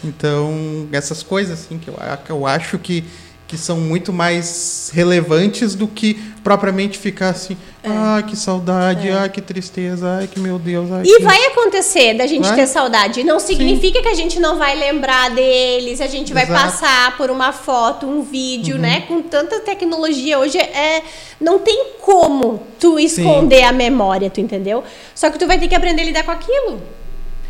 [0.05, 1.97] Então essas coisas assim que eu,
[2.29, 3.05] eu acho que
[3.49, 9.41] que são muito mais relevantes do que propriamente ficar assim, ah, que saudade, ah, que
[9.41, 11.23] tristeza, ai, que meu Deus, ai, E que...
[11.23, 12.57] vai acontecer da gente Vai?
[12.57, 13.25] ter saudade.
[13.25, 16.63] Não significa que a gente não vai lembrar deles, a gente vai Exato.
[16.63, 19.05] passar por uma foto, um vídeo, né?
[19.09, 21.03] Com tanta tecnologia hoje, é,
[21.41, 24.85] não tem como tu esconder a memória, tu entendeu?
[25.15, 26.83] Só que tu vai ter que aprender a lidar com aquilo.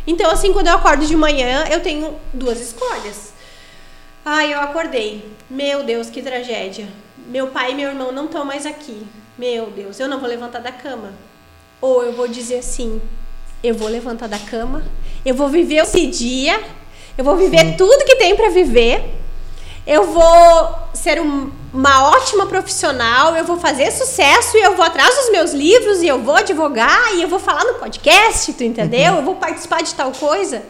[0.09, 3.31] Então, assim, quando eu acordo de manhã, eu tenho duas escolhas.
[4.25, 5.23] Ai, eu acordei.
[5.47, 6.87] Meu Deus, que tragédia.
[7.27, 9.05] Meu pai e meu irmão não estão mais aqui.
[9.37, 11.13] Meu Deus, eu não vou levantar da cama.
[11.79, 12.99] Ou eu vou dizer assim:
[13.63, 14.83] eu vou levantar da cama,
[15.23, 16.59] eu vou viver esse dia,
[17.15, 19.18] eu vou viver tudo que tem para viver,
[19.87, 25.15] eu vou ser um- uma ótima profissional, eu vou fazer sucesso e eu vou atrás
[25.15, 29.15] dos meus livros e eu vou advogar e eu vou falar no podcast, tu entendeu?
[29.15, 30.63] Eu vou participar de tal coisa.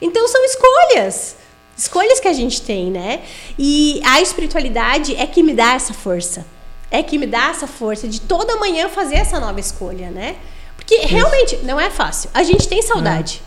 [0.00, 1.36] Então são escolhas.
[1.76, 3.22] Escolhas que a gente tem, né?
[3.58, 6.44] E a espiritualidade é que me dá essa força.
[6.90, 10.36] É que me dá essa força de toda manhã fazer essa nova escolha, né?
[10.76, 12.28] Porque realmente não é fácil.
[12.34, 13.42] A gente tem saudade.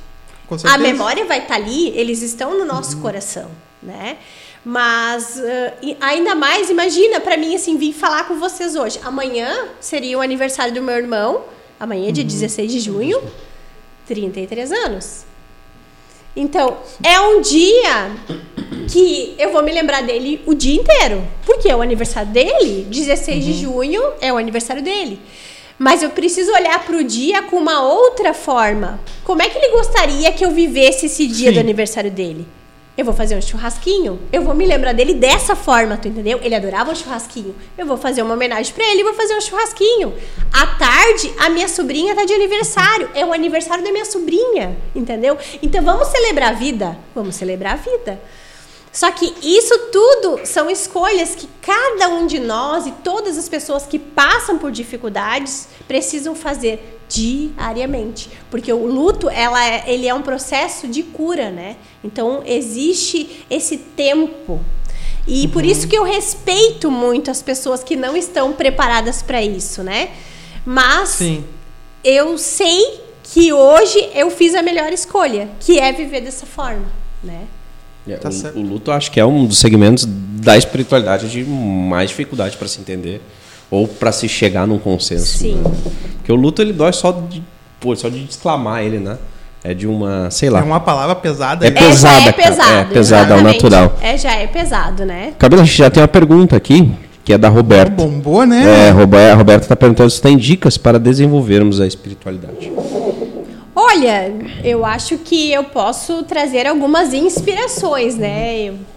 [0.48, 3.50] Com A memória vai estar ali, eles estão no nosso coração,
[3.84, 4.18] né?
[4.66, 5.40] Mas
[5.80, 9.00] e ainda mais, imagina para mim assim vir falar com vocês hoje.
[9.04, 11.44] Amanhã seria o aniversário do meu irmão.
[11.80, 13.22] Amanhã, dia 16 de junho,
[14.08, 15.26] 33 anos.
[16.36, 18.12] Então, é um dia
[18.92, 21.24] que eu vou me lembrar dele o dia inteiro.
[21.46, 25.20] Porque é o aniversário dele, 16 de junho é o aniversário dele.
[25.78, 29.00] Mas eu preciso olhar para o dia com uma outra forma.
[29.24, 31.54] Como é que ele gostaria que eu vivesse esse dia Sim.
[31.54, 32.48] do aniversário dele?
[32.98, 34.20] Eu vou fazer um churrasquinho.
[34.32, 36.40] Eu vou me lembrar dele dessa forma, tu entendeu?
[36.42, 37.54] Ele adorava um churrasquinho.
[37.78, 40.14] Eu vou fazer uma homenagem para ele e vou fazer um churrasquinho.
[40.54, 43.10] À tarde, a minha sobrinha tá de aniversário.
[43.14, 45.38] É o aniversário da minha sobrinha, entendeu?
[45.62, 46.98] Então vamos celebrar a vida?
[47.14, 48.22] Vamos celebrar a vida.
[48.94, 53.86] Só que isso tudo são escolhas que cada um de nós e todas as pessoas
[53.86, 60.22] que passam por dificuldades precisam fazer diariamente, porque o luto ela é, ele é um
[60.22, 61.76] processo de cura, né?
[62.04, 64.60] Então existe esse tempo
[65.28, 69.82] e por isso que eu respeito muito as pessoas que não estão preparadas para isso,
[69.82, 70.10] né?
[70.66, 71.44] Mas Sim.
[72.04, 76.86] eu sei que hoje eu fiz a melhor escolha, que é viver dessa forma,
[77.24, 77.48] né?
[78.08, 78.60] É, Tá o, certo.
[78.60, 82.80] o luto acho que é um dos segmentos da espiritualidade de mais dificuldade para se
[82.80, 83.20] entender
[83.76, 85.38] ou para se chegar num consenso.
[85.38, 85.56] Sim.
[85.56, 85.72] né?
[86.18, 87.42] Porque o luto ele dói só de
[87.80, 89.18] pô, só de exclamar ele, né?
[89.64, 90.60] É de uma, sei lá.
[90.60, 91.66] É uma palavra pesada.
[91.66, 91.80] É né?
[91.80, 92.50] pesada, é, já é cara.
[92.50, 92.72] pesado.
[92.80, 93.98] É pesado ao natural.
[94.02, 95.34] É, já é pesado, né?
[95.40, 96.92] Cabelo, a gente já tem uma pergunta aqui,
[97.24, 97.92] que é da Roberta.
[97.92, 98.88] Bombou, né?
[98.88, 98.90] É,
[99.32, 102.72] a Roberta está perguntando se tem dicas para desenvolvermos a espiritualidade.
[103.76, 104.32] Olha,
[104.64, 108.70] eu acho que eu posso trazer algumas inspirações, né?
[108.70, 108.95] Eu-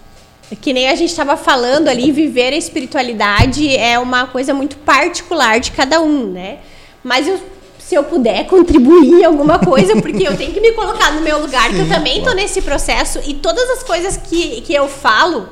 [0.55, 5.59] que nem a gente estava falando ali, viver a espiritualidade é uma coisa muito particular
[5.59, 6.57] de cada um, né?
[7.03, 7.39] Mas eu-
[7.79, 11.69] se eu puder contribuir alguma coisa, porque eu tenho que me colocar no meu lugar,
[11.69, 15.49] que eu também tô nesse processo e todas as coisas que, que eu falo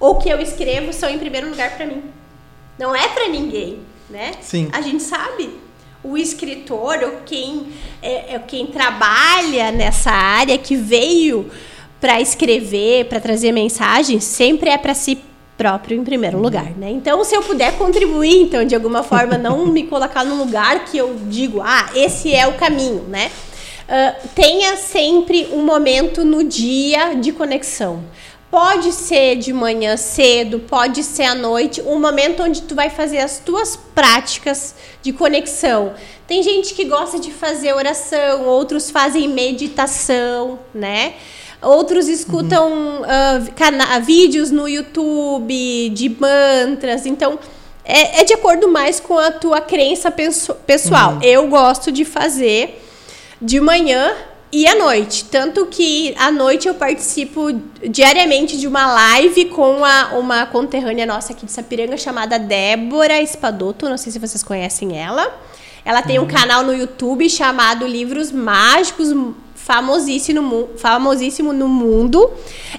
[0.00, 2.02] ou que eu escrevo são em primeiro lugar para mim.
[2.78, 3.78] Não é para ninguém,
[4.10, 4.32] né?
[4.40, 4.68] Sim.
[4.72, 5.50] A gente sabe.
[6.04, 7.68] O escritor, ou quem,
[8.02, 11.50] é, é quem trabalha nessa área, que veio
[12.00, 15.18] para escrever, para trazer mensagens, sempre é para si
[15.56, 16.90] próprio em primeiro lugar, né?
[16.90, 20.98] Então, se eu puder contribuir, então, de alguma forma, não me colocar num lugar que
[20.98, 23.30] eu digo, ah, esse é o caminho, né?
[23.88, 28.04] Ah, tenha sempre um momento no dia de conexão.
[28.50, 33.18] Pode ser de manhã cedo, pode ser à noite, um momento onde tu vai fazer
[33.18, 35.94] as tuas práticas de conexão.
[36.26, 41.14] Tem gente que gosta de fazer oração, outros fazem meditação, né?
[41.62, 47.06] Outros escutam ah, cana- vídeos no YouTube de mantras.
[47.06, 47.38] Então,
[47.84, 51.18] é, é de acordo mais com a tua crença pesso- pessoal.
[51.22, 52.82] Eu gosto de fazer
[53.40, 54.12] de manhã
[54.52, 55.24] e à noite.
[55.24, 57.52] Tanto que à noite eu participo
[57.88, 63.88] diariamente de uma live com a- uma conterrânea nossa aqui de Sapiranga chamada Débora Espadoto.
[63.88, 65.34] Não sei se vocês conhecem ela.
[65.84, 69.08] Ela tem um canal no YouTube chamado Livros Mágicos,
[69.70, 72.30] famosíssimo, no famosíssimo no mundo.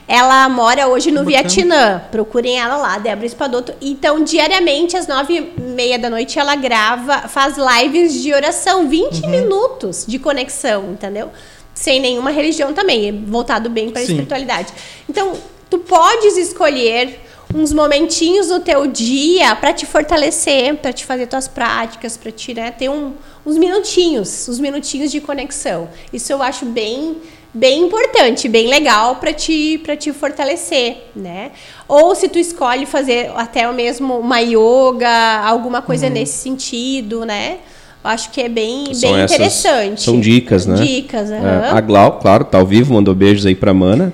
[0.08, 1.44] Ela mora hoje no Bacana.
[1.44, 2.02] Vietnã.
[2.10, 3.74] Procurem ela lá, Débora Espadoto.
[3.82, 9.22] Então, diariamente, às nove e meia da noite, ela grava, faz lives de oração, 20
[9.22, 9.30] Uhum.
[9.30, 11.30] minutos de conexão, entendeu?
[11.74, 14.72] Sem nenhuma religião também, voltado bem para a espiritualidade.
[15.10, 15.34] Então,
[15.70, 17.20] tu podes escolher
[17.54, 22.54] uns momentinhos no teu dia para te fortalecer, para te fazer tuas práticas, para te
[22.54, 23.14] né, ter um-
[23.48, 25.88] uns minutinhos, uns minutinhos de conexão.
[26.12, 27.16] Isso eu acho bem
[27.54, 31.52] bem importante, bem legal para te para te fortalecer, né?
[31.88, 37.58] Ou se tu escolhe fazer até o mesmo uma yoga, alguma coisa nesse sentido, né?
[38.04, 40.02] Eu acho que é bem São bem essas- interessante.
[40.04, 40.76] são dicas, né?
[40.76, 41.78] Dicas, É, aham.
[41.78, 44.14] a Glau, claro, tá ao vivo, mandou beijos aí pra Mana.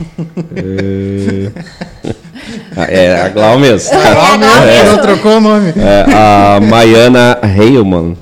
[0.56, 1.52] é...
[2.76, 3.92] Ah, é, a Glau mesmo.
[3.94, 4.90] É, a Glau mesmo.
[4.92, 5.70] não trocou o nome.
[5.76, 8.16] É, a Maiana Heilman.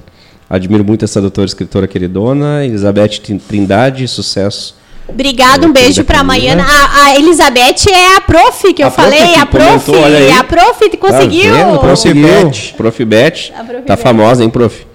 [0.48, 2.64] Admiro muito essa doutora escritora queridona.
[2.64, 4.76] Elizabeth Trin- Trindade, sucesso.
[5.06, 6.34] Obrigada, um É, beijo pra Camila.
[6.52, 6.66] amanhã.
[6.66, 9.66] A, a Elizabeth é a prof que eu A prof falei, que a prof.
[9.68, 10.30] comentou, olha aí.
[10.32, 11.54] A prof conseguiu.
[11.54, 11.78] Tá?
[11.78, 12.22] Conseguiu.
[12.26, 12.72] Beth.
[12.76, 13.04] Prof.
[13.04, 13.32] Beth.
[13.58, 13.82] A Prof.
[13.86, 14.02] Tá Beth.
[14.02, 14.86] famosa, hein, prof?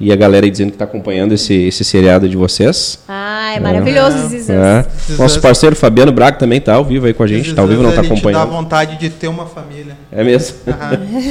[0.00, 3.00] E a galera aí dizendo que tá acompanhando esse, esse seriado de vocês.
[3.08, 4.16] Ah, é maravilhoso.
[4.16, 4.28] É.
[4.28, 4.86] Zizans.
[5.18, 7.52] Nosso parceiro Fabiano Braga também tá ao vivo aí com a gente.
[7.52, 8.48] Tá ao vivo, não tá A gente dá acompanhando.
[8.50, 9.96] vontade de ter uma família.
[10.12, 10.56] É mesmo?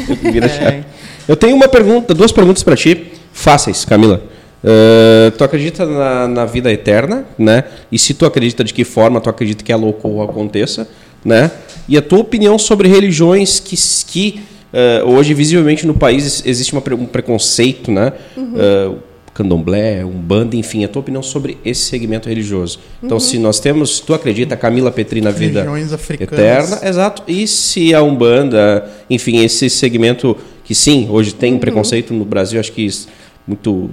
[0.10, 0.84] Eu queria É.
[1.28, 4.22] Eu tenho uma pergunta, duas perguntas para ti, fáceis, Camila.
[4.64, 7.64] Uh, tu acredita na, na vida eterna, né?
[7.92, 10.90] E se tu acredita, de que forma tu acredita que ela ocorra ou aconteça,
[11.24, 11.52] né?
[11.88, 13.76] E a tua opinião sobre religiões que,
[14.08, 14.42] que
[14.74, 18.12] uh, hoje, visivelmente no país, existe uma um preconceito, né?
[18.36, 18.98] Uh,
[19.36, 22.80] candomblé, umbanda, enfim, a tua opinião sobre esse segmento religioso.
[23.04, 26.34] Então, se nós temos, se tu acredita, Camila Petri, na vida Religiões africanas.
[26.34, 27.22] eterna, exato.
[27.28, 31.60] E se a Umbanda, enfim, esse segmento que sim, hoje tem Uhum.
[31.60, 33.08] preconceito no Brasil, acho que isso
[33.48, 33.90] muito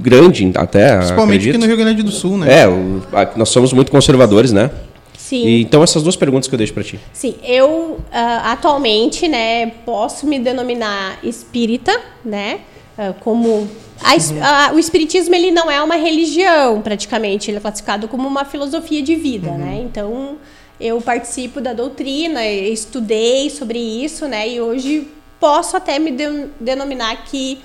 [0.00, 1.50] grande até, Principalmente acredito.
[1.56, 2.62] aqui no Rio Grande do Sul, né?
[2.62, 4.70] É, o- a- nós somos muito conservadores, né?
[5.16, 5.46] Sim.
[5.46, 6.98] E, então essas duas perguntas que eu deixo para ti.
[7.12, 12.58] Sim, eu ah, atualmente, né, posso me denominar espírita, né,
[12.98, 13.68] ah, como
[14.02, 18.26] a es- ah, o espiritismo ele não é uma religião, praticamente, ele é classificado como
[18.28, 19.80] uma filosofia de vida, né?
[19.84, 20.36] Então
[20.80, 25.06] eu participo da doutrina, estudei sobre isso, né, e hoje
[25.38, 27.58] posso até me de- denominar que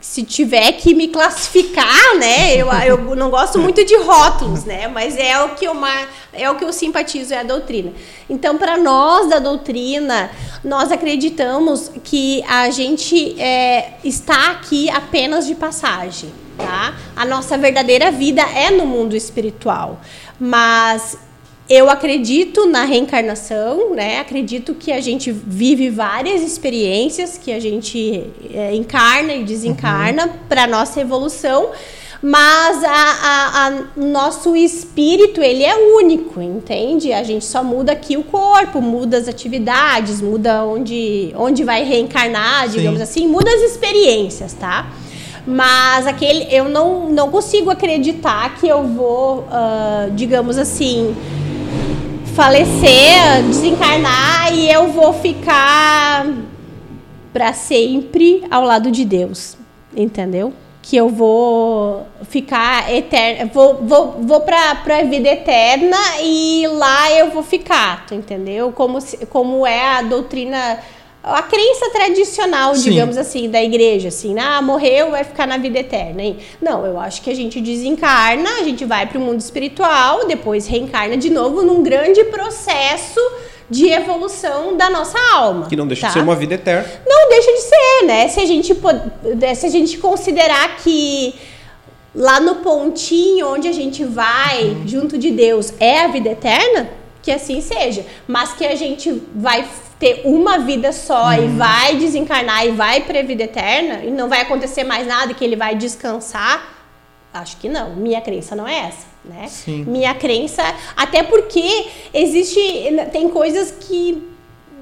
[0.00, 2.56] se tiver que me classificar, né?
[2.56, 4.88] Eu, eu não gosto muito de rótulos, né?
[4.88, 5.74] Mas é o que eu
[6.32, 7.92] é o que eu simpatizo é a doutrina.
[8.28, 10.30] Então, para nós da doutrina,
[10.64, 16.94] nós acreditamos que a gente é, está aqui apenas de passagem, tá?
[17.14, 20.00] A nossa verdadeira vida é no mundo espiritual,
[20.38, 21.18] mas
[21.70, 24.18] eu acredito na reencarnação, né?
[24.18, 30.66] Acredito que a gente vive várias experiências, que a gente é, encarna e desencarna para
[30.66, 31.70] nossa evolução,
[32.20, 37.12] mas a, a- a- nosso espírito ele é único, entende?
[37.12, 42.68] A gente só muda aqui o corpo, muda as atividades, muda onde, onde vai reencarnar,
[42.68, 43.04] digamos Sim.
[43.04, 44.90] assim, muda as experiências, tá?
[45.46, 51.14] Mas aquele, eu não, não consigo acreditar que eu vou, uh, digamos assim,
[52.34, 56.26] falecer, desencarnar e eu vou ficar
[57.32, 59.56] para sempre ao lado de Deus,
[59.96, 60.52] entendeu?
[60.82, 67.30] Que eu vou ficar eterna, vou, vou, vou para a vida eterna e lá eu
[67.30, 68.72] vou ficar, entendeu?
[68.72, 70.78] Como, como é a doutrina
[71.22, 72.90] a crença tradicional, Sim.
[72.90, 76.22] digamos assim, da igreja, assim, ah, morreu, vai ficar na vida eterna.
[76.22, 76.38] Hein?
[76.60, 80.66] Não, eu acho que a gente desencarna, a gente vai para o mundo espiritual, depois
[80.66, 83.20] reencarna de novo num grande processo
[83.68, 85.68] de evolução da nossa alma.
[85.68, 86.08] Que não deixa tá?
[86.08, 86.88] de ser uma vida eterna.
[87.06, 88.28] Não deixa de ser, né?
[88.28, 88.74] Se a gente,
[89.54, 91.34] se a gente considerar que
[92.14, 96.90] lá no pontinho onde a gente vai, junto de Deus, é a vida eterna,
[97.22, 98.04] que assim seja.
[98.26, 99.64] Mas que a gente vai
[100.00, 101.44] ter uma vida só uhum.
[101.44, 105.34] e vai desencarnar e vai para a vida eterna e não vai acontecer mais nada
[105.34, 106.66] que ele vai descansar,
[107.34, 107.94] acho que não.
[107.96, 109.46] Minha crença não é essa, né?
[109.46, 109.84] Sim.
[109.84, 110.62] Minha crença,
[110.96, 112.58] até porque existe
[113.12, 114.26] tem coisas que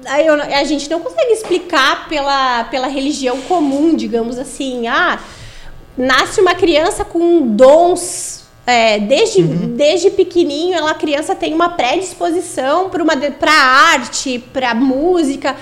[0.05, 4.87] a gente não consegue explicar pela, pela religião comum, digamos assim.
[4.87, 5.19] Ah,
[5.97, 8.38] nasce uma criança com dons
[8.69, 9.75] é, desde, uhum.
[9.75, 15.55] desde pequenininho, ela, a criança tem uma predisposição para arte, para música.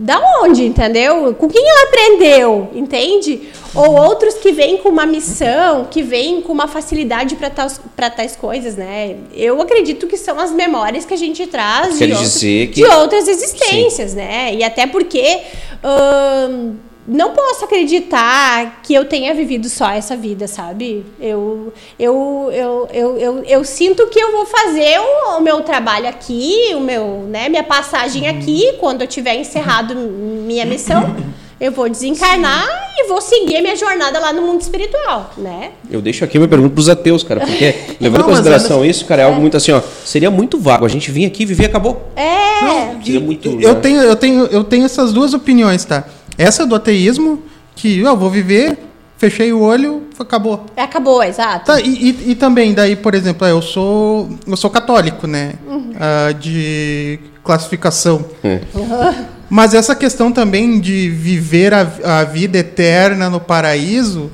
[0.00, 1.34] Da onde, entendeu?
[1.34, 3.48] Com quem ela aprendeu, entende?
[3.74, 7.80] Ou outros que vêm com uma missão, que vêm com uma facilidade para tais,
[8.14, 9.16] tais coisas, né?
[9.34, 12.66] Eu acredito que são as memórias que a gente traz de, outros, que...
[12.68, 14.18] de, outras existências, Sim.
[14.18, 14.54] né?
[14.54, 15.40] E até porque.
[15.82, 16.76] Hum,
[17.08, 21.06] não posso acreditar que eu tenha vivido só essa vida, sabe?
[21.18, 26.06] Eu, eu, eu, eu, eu, eu sinto que eu vou fazer o, o, meu trabalho
[26.06, 28.38] aqui, o meu, né, minha passagem uhum.
[28.38, 29.94] aqui, quando eu tiver encerrado
[30.46, 31.16] minha missão.
[31.60, 33.02] Eu vou desencarnar Sim.
[33.02, 35.72] e vou seguir minha jornada lá no mundo espiritual, né?
[35.90, 39.22] Eu deixo aqui uma pergunta para os ateus, cara, porque levando em consideração isso, cara,
[39.22, 39.40] é, algo é.
[39.40, 40.84] muito assim, ó, seria muito vago.
[40.84, 42.12] A gente vir aqui, viver, acabou.
[42.14, 42.62] É.
[42.62, 43.48] Não, seria muito.
[43.60, 43.80] Eu né?
[43.80, 46.04] tenho, eu tenho, eu tenho essas duas opiniões, tá?
[46.38, 47.42] Essa do ateísmo,
[47.74, 48.78] que eu vou viver,
[49.18, 50.64] fechei o olho, acabou.
[50.76, 51.66] É, acabou, exato.
[51.66, 55.54] Tá, e, e, e, também, daí, por exemplo, eu sou, eu sou católico, né?
[55.66, 55.90] Uhum.
[55.90, 58.24] Uh, de classificação.
[58.44, 59.14] Uhum.
[59.50, 64.30] Mas essa questão também de viver a, a vida eterna no paraíso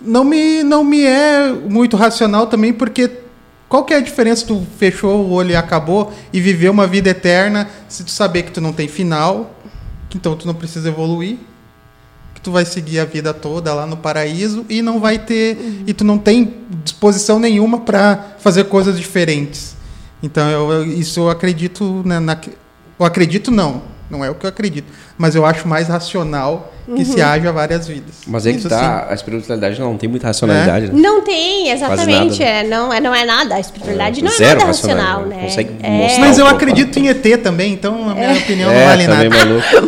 [0.00, 3.10] não me, não me é muito racional também, porque
[3.68, 7.10] qual que é a diferença tu fechou o olho e acabou e viver uma vida
[7.10, 9.54] eterna se tu saber que tu não tem final
[10.16, 11.36] então tu não precisa evoluir,
[12.34, 15.82] que tu vai seguir a vida toda lá no paraíso e não vai ter uhum.
[15.86, 19.76] e tu não tem disposição nenhuma para fazer coisas diferentes.
[20.22, 22.38] Então eu, eu, isso eu acredito né, na,
[22.98, 27.02] eu acredito não, não é o que eu acredito, mas eu acho mais racional que
[27.02, 27.04] uhum.
[27.04, 28.14] se haja várias vidas.
[28.26, 30.86] Mas é que Isso tá, a espiritualidade não tem muita racionalidade.
[30.86, 30.88] É?
[30.88, 30.94] Né?
[30.98, 32.40] Não tem, exatamente.
[32.40, 32.60] Nada, né?
[32.60, 33.56] é, não, é, não é nada.
[33.56, 35.42] A espiritualidade é, não é nada racional, né?
[35.42, 36.18] Consegue é.
[36.18, 38.38] Mas eu acredito em ET também, então a minha é.
[38.38, 39.28] opinião não vale nada.
[39.28, 39.87] Maluco.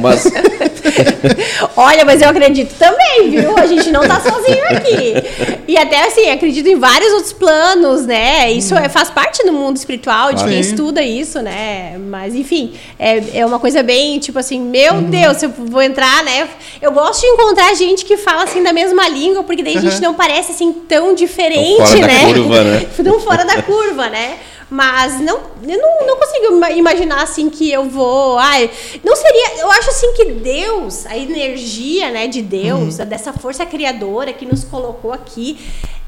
[0.00, 0.24] Mas...
[1.76, 3.56] Olha, mas eu acredito também, viu?
[3.56, 5.58] A gente não tá sozinho aqui.
[5.66, 8.50] E até assim, acredito em vários outros planos, né?
[8.50, 8.78] Isso hum.
[8.78, 11.96] é, faz parte do mundo espiritual, de quem estuda isso, né?
[11.98, 15.10] Mas enfim, é, é uma coisa bem, tipo assim, meu uhum.
[15.10, 16.48] Deus, eu vou entrar, né?
[16.80, 20.00] Eu gosto de encontrar gente que fala assim da mesma língua, porque daí a gente
[20.00, 22.24] não parece assim tão diferente, tão fora né?
[22.24, 22.86] Da curva, né?
[23.04, 24.38] tão fora da curva, né?
[24.70, 28.38] Mas não, eu não, não consigo imaginar assim que eu vou.
[28.38, 28.70] Ai,
[29.02, 29.60] não seria.
[29.60, 33.06] Eu acho assim que Deus, a energia né, de Deus, uhum.
[33.06, 35.58] dessa força criadora que nos colocou aqui,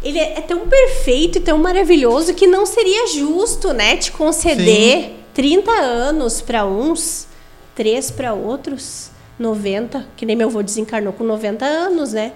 [0.02, 5.14] ele é tão perfeito e tão maravilhoso que não seria justo, né, te conceder Sim.
[5.32, 7.26] 30 anos para uns,
[7.74, 12.32] 3 para outros, 90, que nem meu avô desencarnou com 90 anos, né?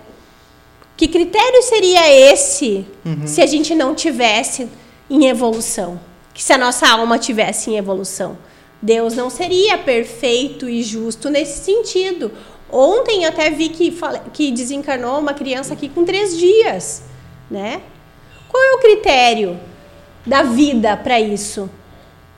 [0.96, 3.26] Que critério seria esse uhum.
[3.26, 4.68] se a gente não tivesse
[5.10, 6.00] em evolução?
[6.34, 8.36] Que se a nossa alma tivesse em evolução.
[8.82, 12.30] Deus não seria perfeito e justo nesse sentido.
[12.70, 13.96] Ontem até vi que,
[14.32, 17.04] que desencarnou uma criança aqui com três dias,
[17.50, 17.80] né?
[18.48, 19.58] Qual é o critério
[20.26, 21.70] da vida para isso,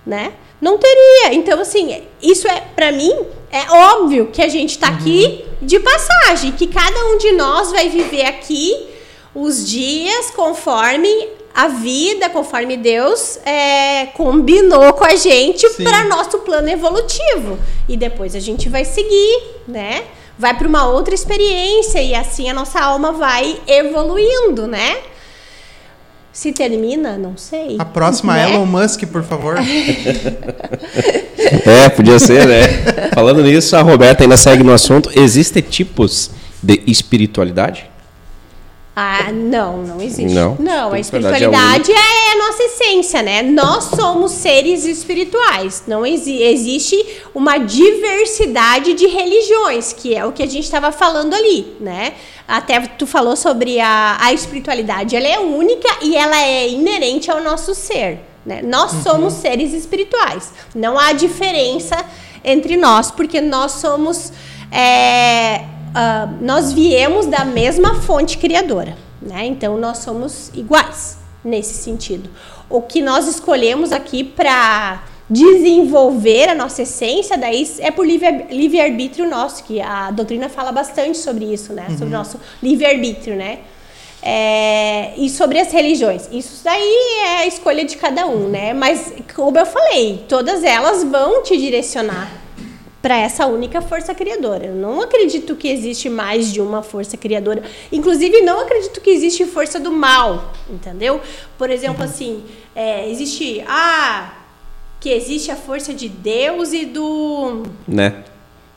[0.05, 0.35] né?
[0.61, 1.35] Não teria.
[1.35, 3.13] Então, assim, isso é, para mim,
[3.51, 4.97] é óbvio que a gente está uhum.
[4.97, 8.89] aqui de passagem, que cada um de nós vai viver aqui
[9.35, 16.69] os dias conforme a vida conforme Deus é, combinou com a gente para nosso plano
[16.69, 17.59] evolutivo.
[17.89, 20.03] E depois a gente vai seguir, né?
[20.39, 24.99] Vai para uma outra experiência e assim a nossa alma vai evoluindo, né?
[26.31, 27.77] Se termina, não sei.
[27.79, 28.53] A próxima né?
[28.53, 29.57] Elon Musk, por favor.
[31.65, 32.69] é, podia ser, né?
[33.15, 35.11] Falando nisso, a Roberta ainda segue no assunto.
[35.19, 36.31] Existem tipos
[36.63, 37.89] de espiritualidade?
[38.99, 40.35] Ah, não, não existe.
[40.35, 40.57] Não.
[40.59, 43.43] Não, a Tem espiritualidade é a nossa essência, né?
[43.43, 45.85] Nós somos seres espirituais.
[45.87, 46.97] Não exi existe
[47.35, 52.15] uma diversidade de religiões, que é o que a gente estava falando ali, né?
[52.49, 55.15] Até tu falou sobre a, a espiritualidade.
[55.15, 58.21] Ela é única e ela é inerente ao nosso ser.
[58.47, 58.63] Né?
[58.63, 60.55] Nós somos seres espirituais.
[60.75, 62.03] Não há diferença
[62.43, 64.33] entre nós, porque nós somos.
[64.73, 68.97] é, ah, nós viemos da mesma fonte criadora.
[69.23, 69.47] Né?
[69.47, 72.29] Então nós somos iguais nesse sentido.
[72.69, 79.29] O que nós escolhemos aqui para desenvolver a nossa essência, daí é por livre- livre-arbítrio
[79.29, 81.87] nosso, que a doutrina fala bastante sobre isso, né?
[81.91, 83.61] Sobre o nosso livre-arbítrio, né?
[84.23, 86.29] É, e sobre as religiões.
[86.31, 88.73] Isso daí é a escolha de cada um, né?
[88.73, 92.46] Mas, como eu falei, todas elas vão te direcionar
[93.07, 94.67] para essa única força criadora.
[94.67, 97.63] Eu não acredito que existe mais de uma força criadora.
[97.93, 101.21] Inclusive, não acredito que existe força do mal, entendeu?
[101.57, 102.43] Por exemplo, assim,
[102.75, 103.63] é, existe...
[103.69, 104.39] Ah,
[104.99, 108.25] que existe a força de Deus e do Né?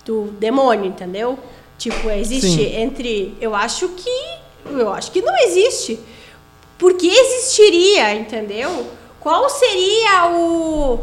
[0.05, 1.39] do demônio, entendeu?
[1.79, 2.75] Tipo, existe Sim.
[2.75, 3.35] entre.
[3.41, 4.37] Eu acho que.
[4.69, 5.99] Eu acho que não existe.
[6.77, 8.91] Por que existiria, entendeu?
[9.19, 10.99] Qual seria o.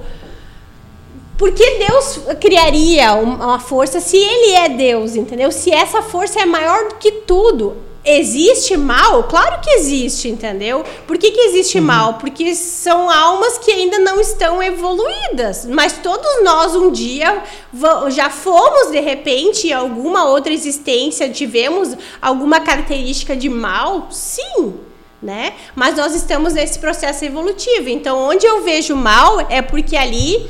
[1.37, 5.53] Por que Deus criaria um- uma força se ele é Deus, entendeu?
[5.53, 7.77] Se essa força é maior do que tudo.
[8.09, 9.25] Existe mal?
[9.25, 10.85] Claro que existe, entendeu?
[11.09, 12.15] Por que, que existe mal?
[12.15, 15.67] Porque são almas que ainda não estão evoluídas.
[15.67, 17.43] Mas todos nós um dia
[18.11, 24.07] já fomos, de repente, em alguma outra existência, tivemos alguma característica de mal?
[24.11, 24.75] Sim
[25.23, 25.55] né?
[25.75, 27.89] Mas nós estamos nesse processo evolutivo.
[27.89, 30.49] Então, onde eu vejo mal é porque ali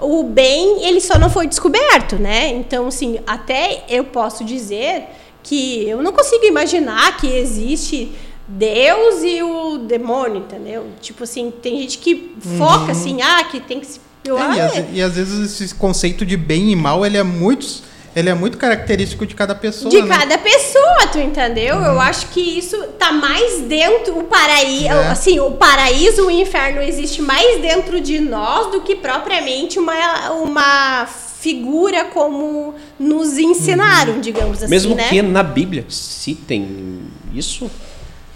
[0.00, 2.48] o bem ele só não foi descoberto, né?
[2.48, 5.04] Então, assim, até eu posso dizer
[5.42, 8.12] que eu não consigo imaginar que existe
[8.46, 10.86] Deus e o demônio, entendeu?
[11.00, 14.60] Tipo assim, tem gente que foca assim, ah, que tem que se eu, É, e,
[14.60, 17.66] ah, às, e às vezes esse conceito de bem e mal, ele é muito,
[18.14, 20.08] ele é muito característico de cada pessoa, De né?
[20.16, 21.76] cada pessoa, tu entendeu?
[21.80, 25.08] Eu acho que isso tá mais dentro o paraíso, É.
[25.08, 31.06] assim, o paraíso, o inferno existe mais dentro de nós do que propriamente uma, uma
[31.06, 35.08] figura como nos ensinaram, digamos assim, Mesmo né?
[35.08, 37.02] que na Bíblia citem
[37.34, 37.70] isso,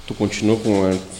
[0.06, 1.13] tu continua com a...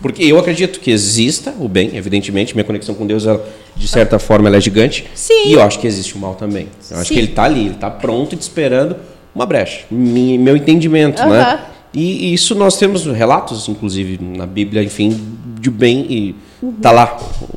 [0.00, 3.44] Porque eu acredito que exista o bem, evidentemente, minha conexão com Deus, ela,
[3.76, 5.04] de certa forma, ela é gigante.
[5.14, 5.48] Sim.
[5.48, 6.68] E eu acho que existe o mal também.
[6.90, 7.14] Eu acho Sim.
[7.14, 8.94] que ele está ali, ele está pronto e te esperando
[9.34, 9.80] uma brecha.
[9.90, 11.64] Mi- meu entendimento, né?
[11.92, 15.18] E, e isso nós temos relatos, inclusive, na Bíblia, enfim,
[15.60, 16.72] de bem e Uhum.
[16.72, 17.16] tá lá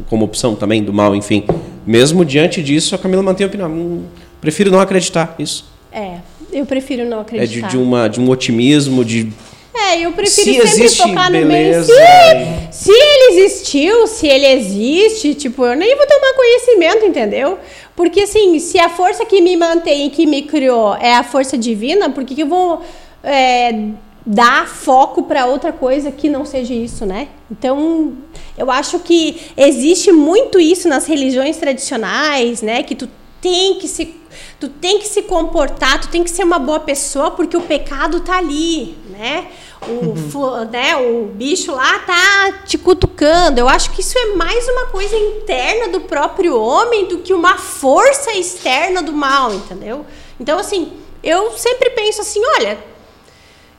[0.09, 1.43] como opção também do mal, enfim.
[1.87, 3.67] Mesmo diante disso, a Camila mantém a opinião.
[3.69, 4.03] Hum,
[4.39, 5.65] prefiro não acreditar isso.
[5.91, 6.17] É,
[6.53, 7.67] eu prefiro não É acreditar.
[7.67, 9.31] de, de, uma, de um otimismo, de.
[9.73, 11.93] É, eu prefiro Se sempre focar no beleza.
[11.93, 17.57] Se, se ele existiu, se ele existe, tipo, eu nem vou tomar conhecimento, entendeu?
[17.95, 21.57] Porque assim, se a força que me mantém e que me criou é a força
[21.57, 22.81] divina, por que, que eu vou
[23.23, 23.89] é,
[24.25, 27.29] dar foco para outra coisa que não seja isso, né?
[27.49, 28.13] Então,
[28.57, 32.83] eu acho que existe muito isso nas religiões tradicionais, né?
[32.83, 33.09] Que tu
[33.41, 34.20] tem que se
[34.59, 38.19] tu tem que se comportar, tu tem que ser uma boa pessoa porque o pecado
[38.21, 39.47] tá ali, né?
[39.81, 43.59] O, fu- né, o bicho lá tá te cutucando.
[43.59, 47.57] Eu acho que isso é mais uma coisa interna do próprio homem do que uma
[47.57, 50.05] força externa do mal, entendeu?
[50.39, 52.77] Então, assim, eu sempre penso assim, olha,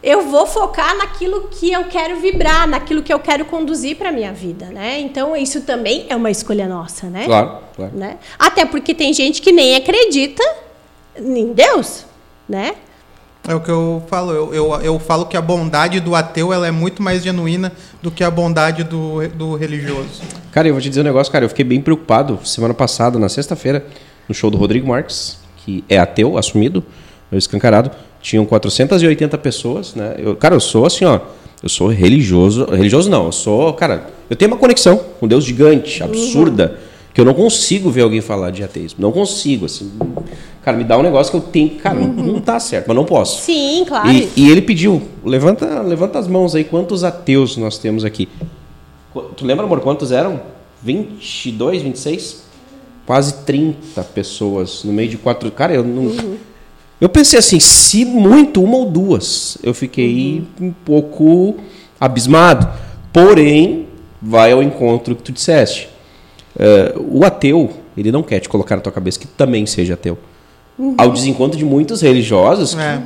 [0.03, 4.33] eu vou focar naquilo que eu quero vibrar, naquilo que eu quero conduzir para minha
[4.33, 4.99] vida, né?
[5.01, 7.25] Então isso também é uma escolha nossa, né?
[7.25, 7.93] Claro, claro.
[7.95, 8.19] Né?
[8.39, 10.43] Até porque tem gente que nem acredita
[11.17, 12.05] em Deus,
[12.49, 12.75] né?
[13.47, 14.33] É o que eu falo.
[14.33, 18.11] Eu, eu, eu falo que a bondade do ateu ela é muito mais genuína do
[18.11, 20.23] que a bondade do, do religioso.
[20.53, 21.45] Cara, eu vou te dizer um negócio, cara.
[21.45, 23.85] Eu fiquei bem preocupado semana passada, na sexta-feira,
[24.29, 26.85] no show do Rodrigo Marques, que é ateu, assumido,
[27.33, 27.91] é escancarado.
[28.23, 30.15] Tinham 480 pessoas, né?
[30.19, 31.19] Eu, cara, eu sou assim, ó.
[31.63, 32.65] Eu sou religioso.
[32.67, 36.79] Religioso não, eu sou, cara, eu tenho uma conexão com Deus gigante, absurda,
[37.13, 38.99] que eu não consigo ver alguém falar de ateísmo.
[39.01, 39.91] Não consigo, assim.
[40.63, 41.71] Cara, me dá um negócio que eu tenho.
[41.77, 43.43] Cara, não, não tá certo, mas não posso.
[43.43, 44.09] Sim, claro.
[44.11, 48.29] E, e ele pediu, levanta, levanta as mãos aí, quantos ateus nós temos aqui?
[49.13, 50.41] Qu- Tu lembra, amor, quantos eram?
[50.83, 52.43] 22, 26?
[53.07, 55.51] Quase 30 pessoas no meio de quatro.
[55.51, 56.13] Cara, eu não.
[57.03, 59.59] Eu pensei assim, se muito, uma ou duas.
[59.61, 61.57] Eu fiquei um pouco
[62.01, 62.69] abismado.
[63.13, 63.89] Porém,
[64.23, 65.89] vai ao encontro que tu disseste.
[66.57, 70.17] É, o ateu, ele não quer te colocar na tua cabeça que também seja ateu.
[70.97, 73.01] Ao desencontro de muitos religiosos que, É.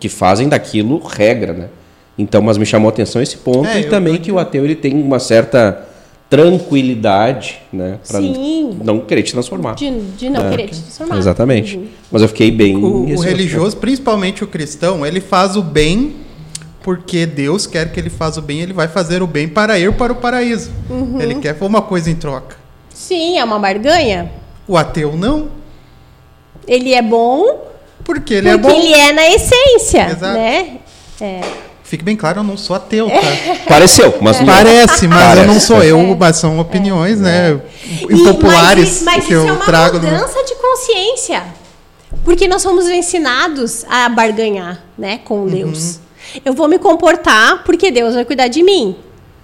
[0.00, 1.68] que fazem daquilo regra, né?
[2.16, 4.64] Então, mas me chamou a atenção esse ponto É, e também eu- que o ateu
[4.64, 5.86] ele tem uma certa
[6.32, 8.78] tranquilidade, né, para Sim.
[8.82, 9.74] não querer te transformar.
[9.74, 10.50] De, de não É.
[10.50, 11.18] querer te transformar.
[11.18, 11.76] Exatamente.
[11.76, 11.86] Uhum.
[12.10, 16.16] Mas eu fiquei bem O, o religioso, principalmente o cristão, ele faz o bem
[16.82, 19.92] porque Deus quer que ele faça o bem, ele vai fazer o bem para ir
[19.92, 20.70] para o paraíso.
[20.90, 21.20] Uhum.
[21.20, 22.56] Ele quer uma coisa em troca.
[22.92, 24.32] Sim, é uma barganha.
[24.66, 25.48] O ateu não,
[26.66, 27.70] Ele é bom
[28.04, 28.80] porque ele porque é bom.
[28.80, 30.34] ele é na essência, Exato.
[30.34, 30.78] né?
[31.20, 31.40] É.
[31.92, 33.20] Fique bem claro, eu não sou ateu, tá?
[33.68, 34.46] Pareceu, mas não.
[34.46, 35.66] Parece, mas eu não Parece.
[35.66, 37.60] sou eu, mas são opiniões, né?
[38.08, 39.98] E- Impopulares mas, mas que isso eu é uma trago.
[39.98, 41.42] no- mudança de consciência.
[42.24, 46.00] Porque nós somos ensinados a barganhar, né, com Deus.
[46.42, 48.96] Eu vou me comportar porque Deus vai cuidar de mim.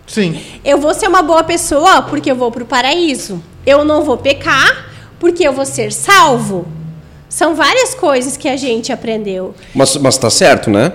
[0.07, 0.41] Sim.
[0.65, 3.43] Eu vou ser uma boa pessoa porque eu vou para o paraíso.
[3.67, 4.87] Eu não vou pecar
[5.21, 6.67] porque eu vou ser salvo.
[7.29, 9.55] São várias coisas que a gente aprendeu.
[9.75, 10.91] Mas, mas tá certo, né?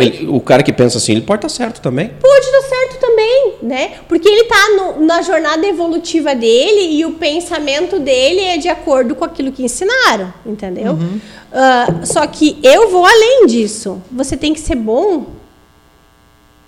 [0.00, 2.08] Ele- o cara que pensa assim, ele pode estar certo também.
[2.20, 3.92] Pode dar certo também, né?
[4.08, 9.14] Porque ele tá no- na jornada evolutiva dele e o pensamento dele é de acordo
[9.14, 10.98] com aquilo que ensinaram, entendeu?
[11.52, 14.02] Ah, só que eu vou além disso.
[14.12, 15.26] Você tem que ser bom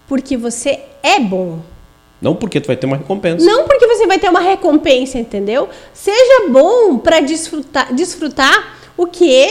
[0.09, 1.61] porque você é bom.
[2.21, 3.45] Não porque tu vai ter uma recompensa.
[3.47, 5.69] Não porque você vai ter uma recompensa, entendeu?
[5.95, 9.49] Seja bom para desfrutar, desfrutar o que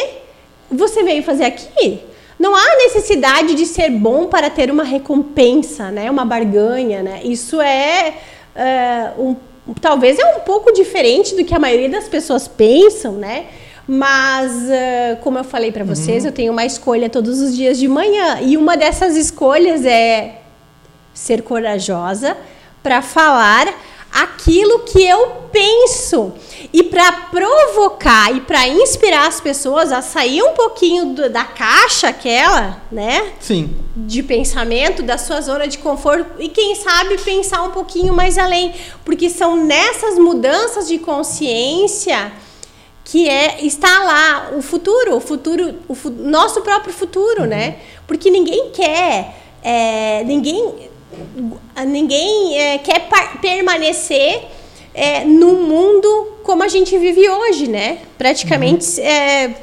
[0.70, 2.00] você veio fazer aqui.
[2.40, 6.10] Não há necessidade de ser bom para ter uma recompensa, né?
[6.10, 7.20] Uma barganha, né?
[7.24, 8.14] Isso é,
[8.56, 9.36] é, um,
[9.82, 13.48] talvez é um pouco diferente do que a maioria das pessoas pensam, né?
[13.86, 17.88] Mas, é, como eu falei para vocês, eu tenho uma escolha todos os dias de
[17.88, 18.40] manhã.
[18.40, 20.36] E uma dessas escolhas é
[21.14, 22.38] ser corajosa
[22.82, 23.68] para falar
[24.12, 26.34] aquilo que eu penso
[26.74, 32.10] e para provocar e para inspirar as pessoas a sair um pouquinho do- da caixa
[32.10, 33.74] aquela, né, Sim.
[33.96, 38.74] de pensamento, da sua zona de conforto e quem sabe pensar um pouquinho mais além,
[39.06, 42.32] porque são nessas mudanças de consciência
[43.06, 47.78] que é está lá o futuro, o futuro, o fu- nosso próprio futuro, né?
[48.06, 50.90] Porque ninguém quer, é, ninguém,
[51.88, 53.08] ninguém é, quer
[53.42, 54.44] permanecer
[54.94, 58.00] é, num mundo como a gente vive hoje, né?
[58.18, 59.56] Praticamente é,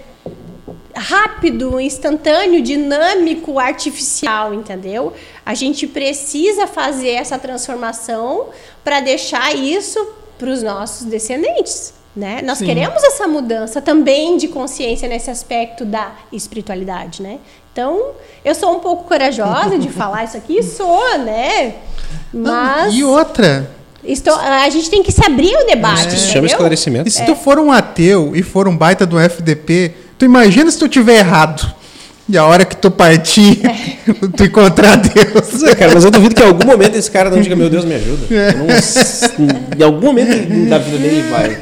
[0.94, 5.12] rápido, instantâneo, dinâmico, artificial, entendeu?
[5.44, 8.48] A gente precisa fazer essa transformação
[8.82, 10.04] para deixar isso
[10.38, 11.94] para os nossos descendentes.
[12.14, 12.40] Né?
[12.42, 12.66] Nós Sim.
[12.66, 17.40] queremos essa mudança também de consciência nesse aspecto da espiritualidade, né?
[17.76, 18.12] Então,
[18.42, 21.74] eu sou um pouco corajosa de falar isso aqui, sou, né?
[22.32, 23.70] Mas E outra,
[24.02, 27.06] estou, a gente tem que se abrir o debate, Isso se chama esclarecimento.
[27.06, 30.78] e se tu for um ateu e for um baita do FDP, tu imagina se
[30.78, 31.70] tu tiver errado.
[32.28, 33.60] E a hora que tu partir,
[34.36, 35.62] tu encontrar Deus.
[35.62, 37.84] É, cara, mas eu duvido que em algum momento esse cara não diga, meu Deus,
[37.84, 38.26] me ajuda.
[38.34, 38.58] Eu
[39.38, 41.56] não- em algum momento da vida dele vai.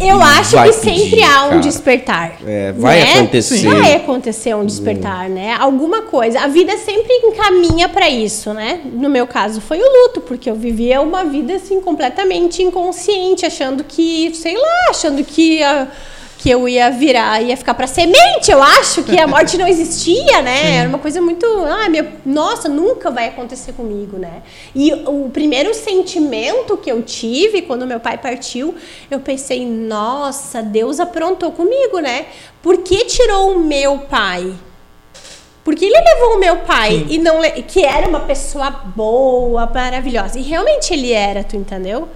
[0.00, 1.60] Eu acho Vai que sempre pedir, há um cara.
[1.60, 2.32] despertar.
[2.46, 3.12] É, vai né?
[3.14, 3.66] acontecer.
[3.68, 3.80] Hum.
[3.80, 5.56] Vai acontecer um despertar, né?
[5.58, 6.40] Alguma coisa.
[6.40, 8.80] A vida sempre encaminha para isso, né?
[8.92, 13.82] No meu caso foi o luto, porque eu vivia uma vida assim completamente inconsciente, achando
[13.82, 15.88] que, sei lá, achando que a-
[16.38, 20.40] que eu ia virar, ia ficar para semente, eu acho que a morte não existia,
[20.40, 20.76] né?
[20.76, 24.42] Era uma coisa muito, ah, meu, nossa, nunca vai acontecer comigo, né?
[24.72, 28.72] E o primeiro sentimento que eu tive quando meu pai partiu,
[29.10, 32.26] eu pensei, nossa, Deus aprontou comigo, né?
[32.62, 34.54] Por que tirou o meu pai?
[35.64, 40.38] Porque ele levou o meu pai e não que era uma pessoa boa, maravilhosa.
[40.38, 42.08] E realmente ele era, tu entendeu?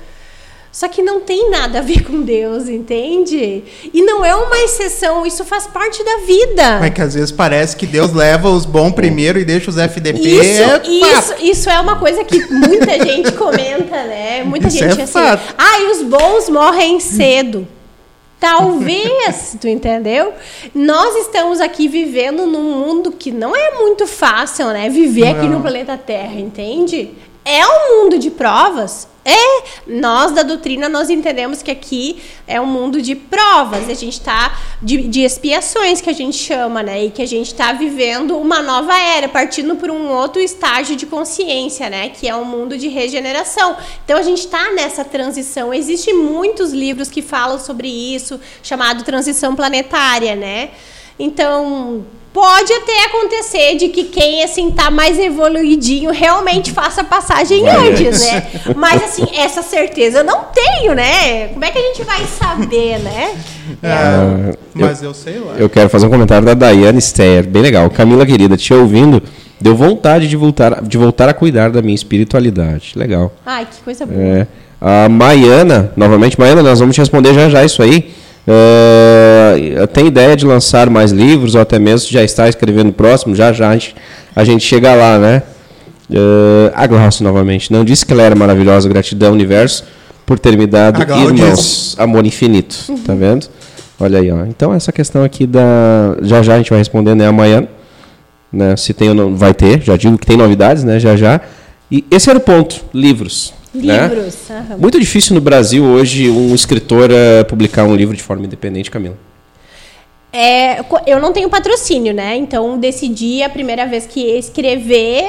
[0.72, 3.62] Só que não tem nada a ver com Deus, entende?
[3.92, 6.78] E não é uma exceção, isso faz parte da vida.
[6.80, 10.18] Mas que às vezes parece que Deus leva os bons primeiro e deixa os FDP.
[10.18, 14.42] Isso, É isso, isso é uma coisa que muita gente comenta, né?
[14.44, 15.12] Muita Isso gente é assim.
[15.12, 15.54] fato.
[15.58, 17.68] Ah, e os bons morrem cedo.
[18.40, 20.32] Talvez, tu entendeu?
[20.74, 24.88] Nós estamos aqui vivendo num mundo que não é muito fácil, né?
[24.88, 25.58] Viver aqui Não.
[25.58, 27.10] no planeta Terra, entende?
[27.44, 29.08] É um mundo de provas.
[29.24, 34.14] É, nós da doutrina nós entendemos que aqui é um mundo de provas, a gente
[34.14, 37.04] está de, de expiações que a gente chama, né?
[37.04, 41.06] E que a gente está vivendo uma nova era, partindo por um outro estágio de
[41.06, 42.08] consciência, né?
[42.08, 43.76] Que é um mundo de regeneração.
[44.04, 45.72] Então a gente está nessa transição.
[45.72, 50.70] Existem muitos livros que falam sobre isso, chamado transição planetária, né?
[51.16, 57.62] Então pode até acontecer de que quem assim tá mais evoluidinho realmente faça a passagem
[57.62, 58.32] Vai antes, antes.
[58.32, 58.46] né?
[58.74, 61.48] Mas assim, essa certeza eu não tenho, né?
[61.48, 63.34] Como é que a gente vai saber, né?
[63.82, 65.54] É, mas eu sei lá.
[65.58, 67.88] Eu quero fazer um comentário da Daiane Steyer, bem legal.
[67.90, 69.22] Camila querida, te ouvindo,
[69.60, 72.92] deu vontade de voltar, de voltar a cuidar da minha espiritualidade.
[72.96, 73.32] Legal.
[73.44, 74.20] Ai, que coisa boa.
[74.20, 74.46] É.
[74.80, 78.12] A Maiana, novamente, Maiana, nós vamos te responder já já isso aí.
[78.46, 83.34] Uh, tem ideia de lançar mais livros ou até mesmo já está escrevendo o próximo?
[83.34, 83.94] Já já a gente,
[84.34, 85.42] a gente chega lá, né?
[86.10, 87.72] Uh, a Glaucio, novamente.
[87.72, 88.88] Não disse que ela era maravilhosa.
[88.88, 89.84] Gratidão, universo,
[90.26, 91.96] por ter me dado irmãos.
[91.98, 92.76] Amor infinito.
[93.06, 93.46] Tá vendo?
[93.98, 94.44] Olha aí, ó.
[94.44, 96.16] Então, essa questão aqui da.
[96.22, 97.66] Já já a gente vai responder, né, amanhã.
[98.52, 99.34] Né, se tem ou não.
[99.34, 100.98] Vai ter, já digo que tem novidades, né?
[100.98, 101.40] Já já.
[101.90, 103.54] E esse era o ponto: livros.
[103.74, 104.08] Né?
[104.08, 104.36] Livros.
[104.48, 104.76] Né?
[104.78, 109.16] Muito difícil no Brasil hoje um escritor uh, publicar um livro de forma independente, Camila.
[110.32, 112.36] É, eu não tenho patrocínio, né?
[112.36, 115.26] Então decidi a primeira vez que ia escrever.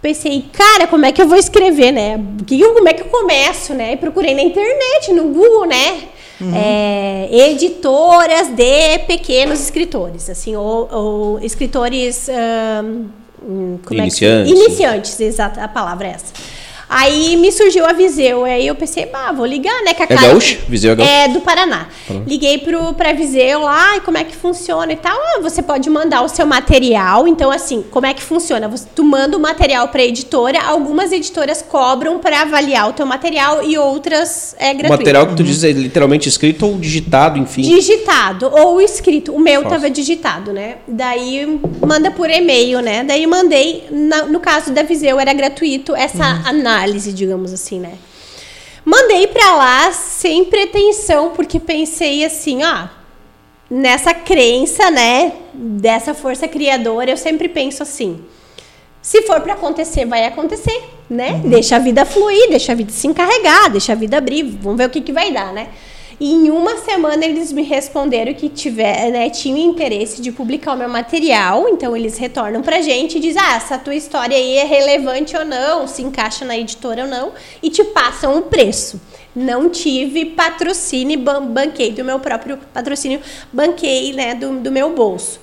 [0.00, 2.20] Pensei, cara, como é que eu vou escrever, né?
[2.48, 3.92] Como é que eu começo, né?
[3.92, 6.00] E procurei na internet, no Google, né?
[6.40, 6.52] Uhum.
[6.56, 12.28] É, editoras de pequenos escritores, assim, ou, ou escritores.
[13.44, 14.22] Um, iniciantes.
[14.22, 14.60] É que...
[14.60, 16.32] Iniciantes, exata a palavra é essa.
[16.92, 18.44] Aí me surgiu a Viseu.
[18.44, 19.94] Aí eu pensei, bah, vou ligar, né?
[19.94, 20.58] Que a é gaúcho?
[20.68, 21.10] Viseu é gaúcho?
[21.10, 21.62] É do Paraná.
[22.06, 22.24] Paraná.
[22.26, 25.16] Liguei pro, pra Viseu lá, e como é que funciona e tal.
[25.16, 27.26] Ah, você pode mandar o seu material.
[27.26, 28.68] Então, assim, como é que funciona?
[28.68, 30.60] Você, tu manda o material pra editora.
[30.62, 34.94] Algumas editoras cobram para avaliar o teu material e outras é gratuito.
[34.94, 37.62] O material que tu diz é literalmente escrito ou digitado, enfim?
[37.62, 39.32] Digitado ou escrito.
[39.32, 39.70] O meu Fácil.
[39.70, 40.76] tava digitado, né?
[40.86, 43.02] Daí manda por e-mail, né?
[43.02, 43.84] Daí mandei.
[43.90, 46.48] Na, no caso da Viseu era gratuito essa uhum.
[46.48, 47.94] análise análise, digamos assim, né?
[48.84, 52.90] Mandei para lá sem pretensão, porque pensei assim, ah,
[53.70, 58.24] nessa crença, né, dessa força criadora, eu sempre penso assim:
[59.00, 61.32] se for para acontecer, vai acontecer, né?
[61.32, 61.50] Uhum.
[61.50, 64.86] Deixa a vida fluir, deixa a vida se encarregar, deixa a vida abrir, vamos ver
[64.86, 65.68] o que, que vai dar, né?
[66.20, 70.76] E em uma semana eles me responderam que tiver, né, tinham interesse de publicar o
[70.76, 71.68] meu material.
[71.68, 75.44] Então eles retornam pra gente e dizem: ah, essa tua história aí é relevante ou
[75.44, 77.32] não, se encaixa na editora ou não,
[77.62, 79.00] e te passam o preço.
[79.34, 83.20] Não tive patrocínio, ban banquei do meu próprio patrocínio,
[83.52, 85.40] banquei né, do, do meu bolso.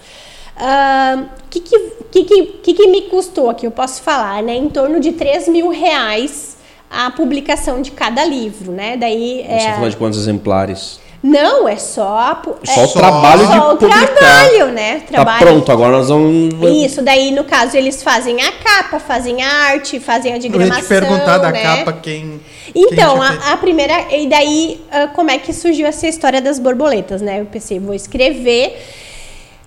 [0.55, 1.80] O uh, que, que,
[2.11, 3.65] que, que, que me custou aqui?
[3.65, 4.53] Eu posso falar, né?
[4.55, 6.59] Em torno de 3 mil reais
[6.89, 8.97] a publicação de cada livro, né?
[8.97, 9.73] Daí Você é...
[9.73, 10.99] falando de quantos exemplares?
[11.21, 14.07] Não, é só só é, o trabalho só de o publicar.
[14.07, 14.99] trabalho, né?
[14.99, 15.39] Tá trabalho.
[15.39, 16.53] Tá pronto, agora nós vamos
[16.85, 20.77] Isso, daí no caso eles fazem a capa, fazem a arte, fazem a diagramação, Eu
[20.77, 21.61] ia te perguntar da né?
[21.61, 22.39] capa quem
[22.73, 26.57] Então, quem a, a, primeira e daí uh, como é que surgiu essa história das
[26.57, 27.41] borboletas, né?
[27.41, 28.81] Eu pensei, vou escrever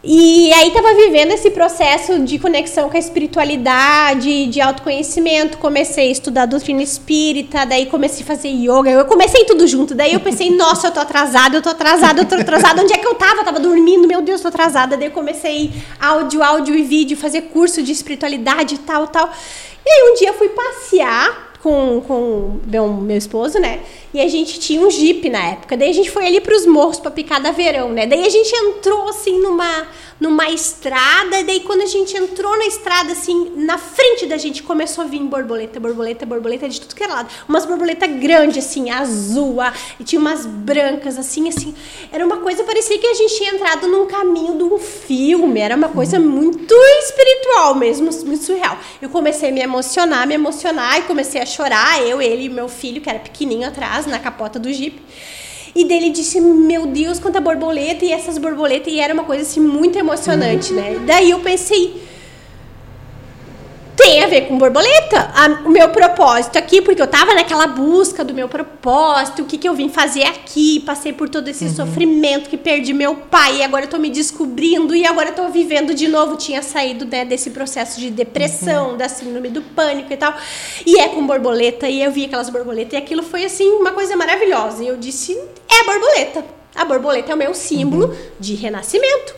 [0.05, 5.59] e aí estava vivendo esse processo de conexão com a espiritualidade, de autoconhecimento.
[5.59, 8.91] Comecei a estudar doutrina espírita, daí comecei a fazer yoga.
[8.91, 9.95] Eu comecei tudo junto.
[9.95, 12.83] Daí eu pensei, nossa, eu tô atrasada, eu tô atrasada, eu tô atrasada.
[12.83, 13.43] Onde é que eu tava?
[13.43, 14.97] Eu tava dormindo, meu Deus, tô atrasada.
[14.97, 19.31] Daí eu comecei áudio, áudio e vídeo, fazer curso de espiritualidade e tal, tal.
[19.87, 23.81] E aí um dia eu fui passear com, com meu, meu esposo, né?
[24.13, 25.77] E a gente tinha um Jeep na época.
[25.77, 28.05] Daí a gente foi ali para os morros para picada verão, né?
[28.05, 29.87] Daí a gente entrou assim numa
[30.23, 34.63] numa estrada, e daí quando a gente entrou na estrada, assim, na frente da gente
[34.63, 37.29] começou a vir borboleta, borboleta, borboleta de tudo que era lado.
[37.49, 39.57] Umas borboletas grandes, assim, azul,
[39.99, 41.75] e tinha umas brancas, assim, assim.
[42.13, 45.75] Era uma coisa, parecia que a gente tinha entrado num caminho de um filme, era
[45.75, 48.79] uma coisa muito espiritual mesmo, muito surreal.
[49.01, 52.69] Eu comecei a me emocionar, me emocionar, e comecei a chorar, eu, ele e meu
[52.69, 55.03] filho, que era pequenininho atrás, na capota do Jeep.
[55.75, 58.05] E dele disse: Meu Deus, quanta borboleta!
[58.05, 61.03] E essas borboletas, e era uma coisa assim muito emocionante, né?
[61.07, 61.95] Daí eu pensei
[64.03, 65.31] tem a ver com borboleta.
[65.35, 69.57] A, o meu propósito aqui, porque eu tava naquela busca do meu propósito, o que,
[69.57, 71.75] que eu vim fazer aqui, passei por todo esse uhum.
[71.75, 75.49] sofrimento, que perdi meu pai, e agora eu tô me descobrindo, e agora eu tô
[75.49, 76.37] vivendo de novo.
[76.37, 78.97] Tinha saído né, desse processo de depressão, uhum.
[78.97, 80.35] da síndrome do pânico e tal.
[80.85, 84.17] E é com borboleta, e eu vi aquelas borboletas, e aquilo foi assim, uma coisa
[84.17, 84.83] maravilhosa.
[84.83, 85.39] E eu disse:
[85.69, 86.45] é borboleta.
[86.75, 88.17] A borboleta é o meu símbolo uhum.
[88.41, 89.35] de renascimento.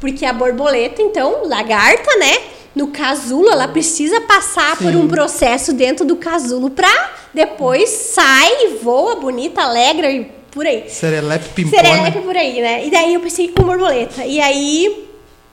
[0.00, 2.38] Porque a borboleta, então, lagarta, né?
[2.74, 4.84] No casulo, ela precisa passar Sim.
[4.84, 10.88] por um processo dentro do casulo para depois sai, voa, bonita, alegre e por aí.
[10.88, 11.82] Serelepe pimpona.
[11.82, 12.86] Serelepe por aí, né?
[12.86, 14.24] E daí eu pensei com borboleta.
[14.24, 15.08] E aí,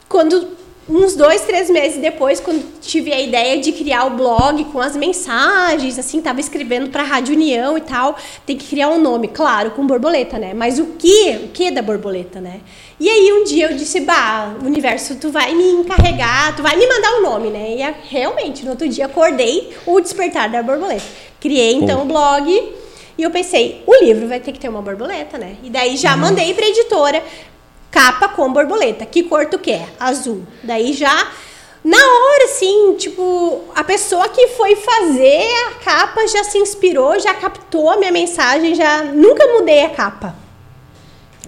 [0.09, 0.58] quando
[0.89, 4.95] uns dois, três meses depois, quando tive a ideia de criar o blog com as
[4.95, 9.27] mensagens, assim, tava escrevendo para a Rádio União e tal, tem que criar um nome,
[9.27, 10.53] claro, com borboleta, né?
[10.53, 12.61] Mas o que, o que da borboleta, né?
[12.99, 16.87] E aí um dia eu disse, bah, universo, tu vai me encarregar, tu vai me
[16.87, 17.75] mandar o um nome, né?
[17.75, 21.05] E realmente, no outro dia acordei o despertar da borboleta.
[21.39, 22.73] Criei então o blog
[23.17, 25.57] E eu pensei, o livro vai ter que ter uma borboleta, né?
[25.63, 27.23] E daí já mandei pra editora,
[27.91, 29.05] capa com borboleta.
[29.05, 29.89] Que cor tu quer?
[29.99, 30.43] Azul.
[30.63, 31.27] Daí já,
[31.83, 37.33] na hora, assim, tipo, a pessoa que foi fazer a capa já se inspirou, já
[37.33, 40.35] captou a minha mensagem, já nunca mudei a capa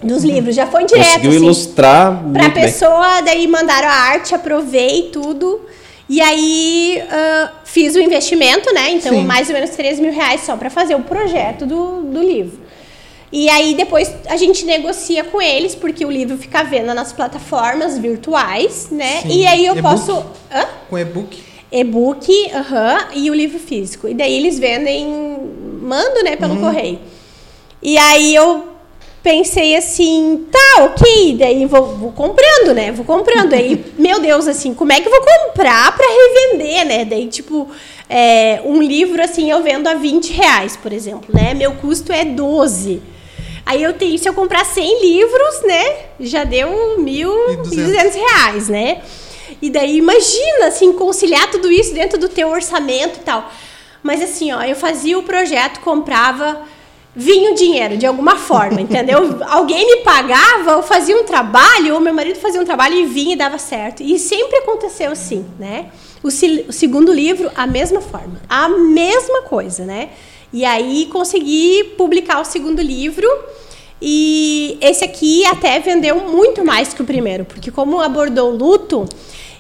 [0.02, 1.06] dos livros, já foi direto.
[1.08, 2.64] Conseguiu assim, ilustrar Pra muito bem.
[2.64, 5.62] pessoa, daí mandaram a arte, aprovei tudo.
[6.10, 8.92] E aí ah, fiz o investimento, né?
[8.92, 9.24] Então, Sim.
[9.24, 12.60] mais ou menos 3 mil reais só para fazer o projeto do, do livro.
[13.32, 17.14] E aí depois a gente negocia com eles, porque o livro fica à venda nas
[17.14, 19.22] plataformas virtuais, né?
[19.22, 19.30] Sim.
[19.30, 20.12] E aí eu posso.
[20.52, 20.68] Hã?
[20.90, 21.44] Com e-book.
[21.72, 24.08] E-book, aham, e o livro físico.
[24.08, 25.08] E daí eles vendem,
[25.82, 27.00] mando, né, pelo correio.
[27.82, 28.72] E aí eu
[29.24, 32.92] pensei assim, tá, ok, daí vou, vou comprando, né?
[32.92, 33.54] Vou comprando.
[33.54, 37.06] Aí, meu Deus, assim, como é que eu vou comprar pra revender, né?
[37.06, 37.70] Daí, tipo,
[38.10, 41.54] é, um livro, assim, eu vendo a 20 reais, por exemplo, né?
[41.54, 43.02] Meu custo é 12.
[43.66, 45.96] Aí eu tenho, se eu comprar 100 livros, né?
[46.20, 49.02] Já deu 1.200 reais, né?
[49.62, 53.52] E daí, imagina, assim, conciliar tudo isso dentro do teu orçamento e tal.
[54.04, 56.62] Mas assim, ó, eu fazia o projeto, comprava,
[57.16, 59.40] vinha o dinheiro de alguma forma, entendeu?
[59.48, 63.34] Alguém me pagava, eu fazia um trabalho, ou meu marido fazia um trabalho e vinha
[63.34, 64.02] e dava certo.
[64.02, 65.88] E sempre aconteceu assim, né?
[66.24, 70.10] O, o segundo livro, a mesma forma, a mesma coisa, né?
[70.54, 73.28] E aí consegui publicar o segundo livro.
[74.02, 79.08] E esse aqui até vendeu muito mais que o primeiro, porque como abordou o luto,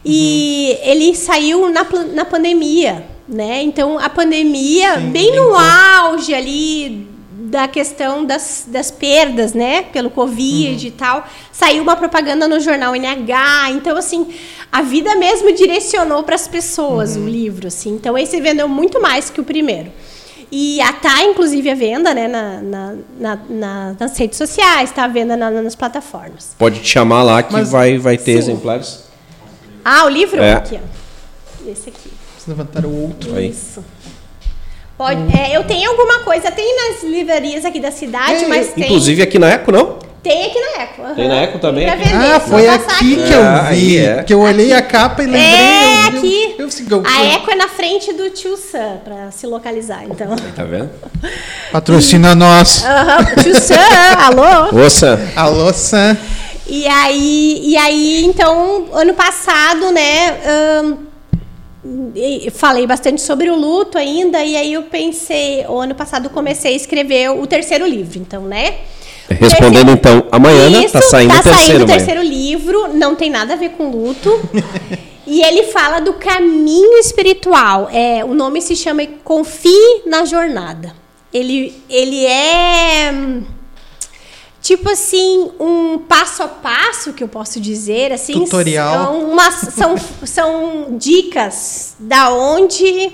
[0.03, 3.61] e ele saiu na, na pandemia, né?
[3.61, 7.07] Então a pandemia, Sim, bem no auge ali
[7.51, 9.83] da questão das, das perdas, né?
[9.83, 13.71] Pelo Covid e tal, saiu uma propaganda no jornal NH.
[13.71, 14.25] Então, assim,
[14.71, 17.91] a vida mesmo direcionou para as pessoas o livro, assim.
[17.91, 19.91] Então, esse vendeu muito mais que o primeiro.
[20.51, 22.27] E a tá, inclusive, à venda, né?
[22.27, 26.55] Na, na, na- na- nas redes sociais, está à venda na- nas plataformas.
[26.57, 28.37] Pode te chamar lá que Mas- vai, vai ter Sim.
[28.39, 29.03] exemplares.
[29.85, 30.41] Ah, o livro?
[30.41, 30.53] É.
[30.53, 31.69] Aqui, ó.
[31.71, 32.11] Esse aqui.
[32.37, 33.33] Vocês levantaram o outro.
[33.35, 33.49] Aí.
[33.49, 33.83] Isso.
[34.97, 38.83] Pode, é, eu tenho alguma coisa, tem nas livrarias aqui da cidade, É, mas tem.
[38.83, 39.97] Inclusive aqui na Eco, não?
[40.23, 41.01] Tem aqui na Eco.
[41.01, 41.15] aham.
[41.15, 41.85] Tem na Eco também?
[41.87, 43.97] Pra vender, Ah, foi passar aqui que eu Ah, vi.
[43.97, 44.23] é.
[44.23, 45.41] Que eu olhei a capa e lembrei.
[45.43, 46.55] É, eu, aqui.
[46.59, 50.35] Eu, eu, eu, A Eco é na frente do Tio Sam, pra se localizar, então.
[50.55, 50.91] Tá vendo?
[51.71, 52.83] Patrocina nós.
[52.85, 53.75] Aham, Tio Sam,
[54.19, 54.79] alô?
[54.83, 55.19] Ouça.
[55.35, 56.15] Alô, Sam.
[56.67, 60.37] E aí, e aí, então, ano passado, né,
[62.15, 66.29] e- falei bastante sobre o luto ainda, e aí eu pensei, o ano passado eu
[66.29, 68.75] comecei a escrever o terceiro livro, então, né?
[69.33, 71.65] Respondendo Terceiro- então, amanhã né, Isso, tá saindo tá o terceiro.
[71.65, 71.97] saindo o amanhã.
[71.97, 74.39] terceiro livro, não tem nada a ver com luto.
[75.27, 77.89] e ele fala do caminho espiritual.
[77.91, 80.93] É, o nome se chama Confie na Jornada.
[81.33, 83.43] Ele, ele é hum,
[84.61, 89.05] tipo assim um passo a passo que eu posso dizer assim Tutorial.
[89.05, 93.11] são, umas, são, são dicas da onde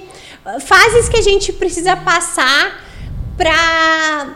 [0.61, 2.83] fases que a gente precisa passar
[3.37, 4.35] para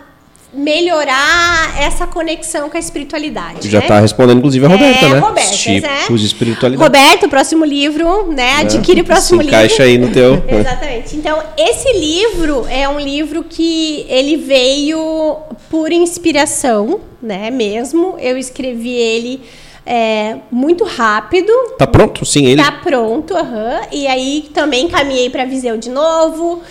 [0.53, 3.87] melhorar essa conexão com a espiritualidade Já né?
[3.87, 5.19] tá respondendo, inclusive, a Roberta, é, né?
[5.19, 6.25] Roberta, Tipos né?
[6.25, 6.83] espiritualidade.
[6.83, 8.57] Roberto, próximo livro, né?
[8.57, 9.55] Adquire o próximo livro.
[9.55, 10.43] encaixa aí no teu.
[10.47, 11.15] Exatamente.
[11.15, 15.37] Então, esse livro é um livro que ele veio
[15.69, 17.49] por inspiração, né?
[17.49, 18.17] Mesmo.
[18.19, 19.41] Eu escrevi ele
[19.85, 21.51] é, muito rápido.
[21.77, 22.25] Tá pronto?
[22.25, 22.61] Sim, ele.
[22.61, 23.81] Tá pronto, aham.
[23.91, 26.61] E aí também caminhei para Viseu de novo.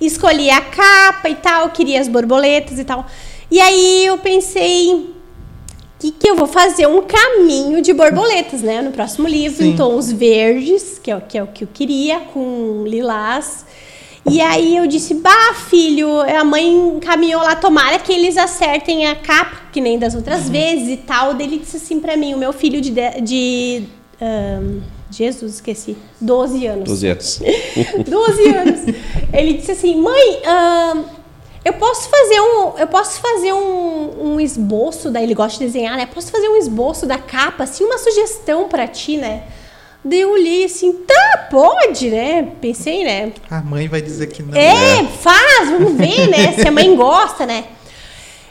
[0.00, 3.06] Escolhi a capa e tal, queria as borboletas e tal.
[3.50, 5.10] E aí eu pensei
[5.98, 8.80] que, que eu vou fazer um caminho de borboletas, né?
[8.80, 9.70] No próximo livro, Sim.
[9.70, 13.66] em tons verdes, que é, o- que é o que eu queria, com lilás.
[14.30, 19.14] E aí eu disse, bah, filho, a mãe encaminhou lá, tomara que eles acertem a
[19.16, 21.34] capa, que nem das outras vezes e tal.
[21.34, 22.90] Daí ele disse assim pra mim, o meu filho de...
[23.22, 23.82] de,
[24.20, 24.80] ahn,
[25.10, 25.96] Jesus, esqueci.
[26.20, 26.84] 12 anos.
[26.88, 27.40] 12 anos.
[28.08, 28.80] 12 anos.
[29.32, 30.40] Ele disse assim, mãe,
[31.64, 35.96] eu posso fazer um, eu posso fazer um, um esboço, daí ele gosta de desenhar,
[35.96, 36.06] né?
[36.06, 39.44] Posso fazer um esboço da capa, assim, uma sugestão pra ti, né?
[40.02, 42.48] Daí eu olhei assim, tá, pode, né?
[42.60, 43.32] Pensei, né?
[43.50, 44.58] A mãe vai dizer que não.
[44.58, 46.52] É, faz, vamos ver, né?
[46.58, 47.64] Se a mãe gosta, né?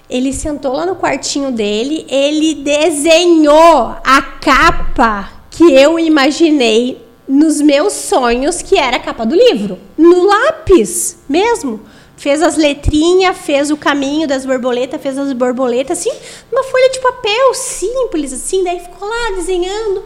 [0.07, 7.93] Ele sentou lá no quartinho dele, ele desenhou a capa que eu imaginei nos meus
[7.93, 11.79] sonhos, que era a capa do livro, no lápis mesmo.
[12.19, 16.11] Fez as letrinhas, fez o caminho das borboletas, fez as borboletas, assim,
[16.51, 20.03] numa folha de papel simples, assim, daí ficou lá desenhando.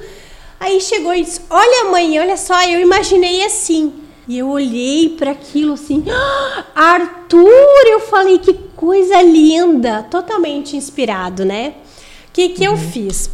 [0.60, 3.92] Aí chegou e disse: Olha, mãe, olha só, eu imaginei assim.
[4.28, 7.50] E eu olhei para aquilo assim, "Ah, Arthur,
[7.88, 11.74] eu falei que coisa linda, totalmente inspirado, né?
[12.30, 13.30] O que que eu fiz?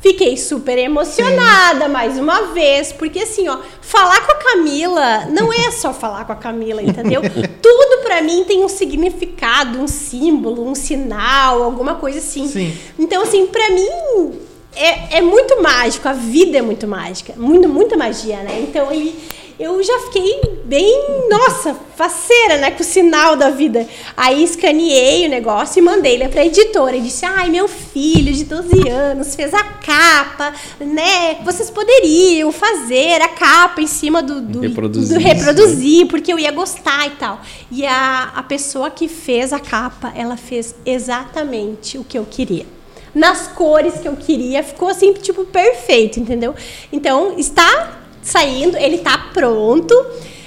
[0.00, 5.70] Fiquei super emocionada mais uma vez, porque assim, ó, falar com a Camila não é
[5.70, 7.20] só falar com a Camila, entendeu?
[7.60, 12.48] Tudo pra mim tem um significado, um símbolo, um sinal, alguma coisa assim.
[12.48, 12.74] Sim.
[12.98, 14.40] Então, assim, pra mim
[14.74, 18.60] é, é muito mágico, a vida é muito mágica, muito, muita magia, né?
[18.60, 19.14] Então ele,
[19.60, 23.86] eu já fiquei bem, nossa, faceira, né, com o sinal da vida.
[24.16, 28.44] Aí escaneei o negócio e mandei ele pra editora e disse: "Ai, meu filho de
[28.44, 31.34] 12 anos fez a capa, né?
[31.44, 35.18] Vocês poderiam fazer a capa em cima do do Reproduzir.
[35.18, 37.42] do reproduzir, porque eu ia gostar e tal".
[37.70, 42.64] E a, a pessoa que fez a capa, ela fez exatamente o que eu queria
[43.12, 46.54] nas cores que eu queria, ficou assim, tipo, perfeito, entendeu?
[46.92, 49.94] Então, está saindo, ele está pronto.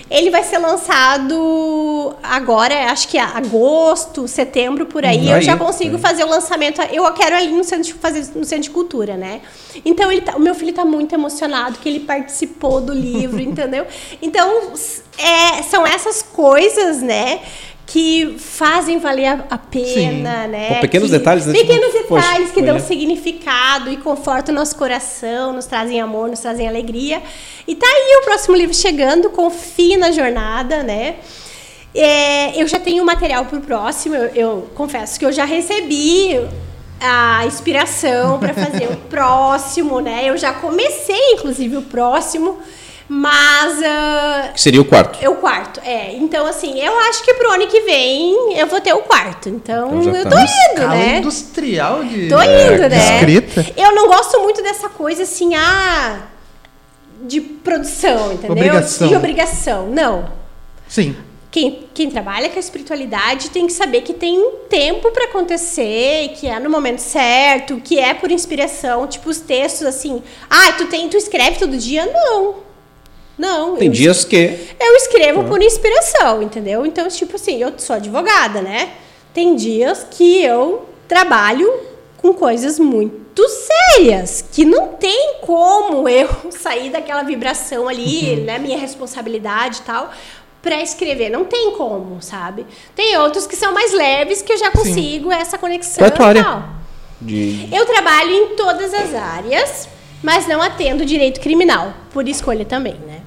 [0.09, 5.27] Ele vai ser lançado agora, acho que é agosto, setembro, por aí.
[5.27, 6.01] Hum, eu já consigo aí.
[6.01, 6.81] fazer o lançamento.
[6.91, 9.41] Eu quero ali no centro de, fazer no centro de cultura, né?
[9.83, 13.87] Então ele tá- o meu filho está muito emocionado que ele participou do livro, entendeu?
[14.21, 14.73] Então
[15.17, 17.39] é, são essas coisas, né?
[17.85, 20.75] Que fazem valer a, pena, né?
[20.75, 21.53] Pô, pequenos que- detalhes, né?
[21.53, 26.29] Pequenos Tipo, poxa, detalhes que dão significado e confortam o nosso coração, nos trazem amor,
[26.29, 27.21] nos trazem alegria.
[27.67, 31.15] E tá aí o próximo livro chegando, confie na jornada, né?
[31.93, 36.39] É, eu já tenho material pro próximo, eu, eu confesso que eu já recebi
[36.99, 40.23] a inspiração para fazer o próximo, né?
[40.25, 42.57] Eu já comecei, inclusive, o próximo,
[43.07, 43.79] mas
[44.53, 45.19] Que seria o quarto.
[45.21, 46.13] é o quarto, é.
[46.15, 49.49] Então, assim, eu acho que pro ano que vem eu vou ter o quarto.
[49.49, 50.29] Então, Então eu tá.
[50.29, 51.17] tô indo, Escala né?
[51.17, 53.15] industrial de Tô indo, né?
[53.15, 53.65] escrita.
[53.77, 56.21] Eu não gosto muito dessa coisa assim, ah,
[57.21, 58.51] de produção, entendeu?
[58.51, 59.07] Obrigação.
[59.07, 59.87] De obrigação.
[59.89, 60.29] Não.
[60.87, 61.15] Sim.
[61.51, 66.29] Quem, quem trabalha com a espiritualidade tem que saber que tem um tempo para acontecer,
[66.35, 70.87] que é no momento certo, que é por inspiração, tipo os textos assim, ah, tu
[70.87, 72.07] tem, tu escreve todo dia?
[72.07, 72.55] Não.
[73.37, 73.75] Não.
[73.75, 74.75] Tem eu dias que.
[74.79, 76.85] eu escrevo por inspiração, entendeu?
[76.85, 78.91] Então, tipo assim, eu sou advogada, né?
[79.33, 81.71] Tem dias que eu trabalho
[82.17, 88.59] com coisas muito sérias, que não tem como eu sair daquela vibração ali, né?
[88.59, 90.11] Minha responsabilidade e tal,
[90.61, 91.29] pra escrever.
[91.29, 92.65] Não tem como, sabe?
[92.95, 96.15] Tem outros que são mais leves que eu já consigo essa conexão Qual é a
[96.15, 96.43] tua área?
[96.43, 96.63] tal.
[97.19, 97.69] De...
[97.73, 99.87] Eu trabalho em todas as áreas,
[100.23, 103.19] mas não atendo direito criminal, por escolha também, né?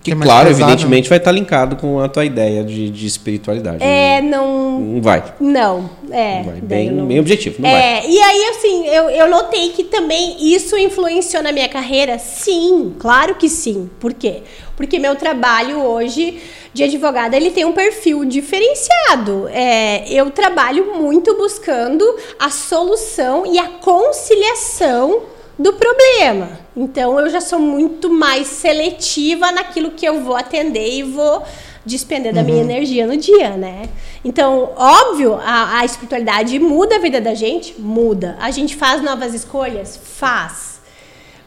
[0.00, 3.82] Que, É claro, pesado, evidentemente vai estar linkado com a tua ideia de, de espiritualidade.
[3.82, 4.78] É, não.
[4.78, 5.24] Não vai.
[5.40, 6.36] Não, é.
[6.36, 6.60] Não vai.
[6.60, 7.80] Bem, não- bem objetivo, não vai.
[7.80, 12.16] É, e aí, assim, eu, eu notei que também isso influenciou na minha carreira?
[12.18, 13.90] Sim, claro que sim.
[13.98, 14.42] Por quê?
[14.76, 16.40] Porque meu trabalho hoje
[16.72, 19.48] de advogada, ele tem um perfil diferenciado.
[19.50, 22.04] É, eu trabalho muito buscando
[22.38, 25.22] a solução e a conciliação
[25.58, 26.50] do problema.
[26.76, 31.42] Então, eu já sou muito mais seletiva naquilo que eu vou atender e vou
[31.84, 33.88] despender da minha energia no dia, né?
[34.24, 37.80] Então, óbvio, a, a espiritualidade muda a vida da gente?
[37.80, 38.36] Muda.
[38.40, 39.98] A gente faz novas escolhas?
[40.02, 40.67] Faz.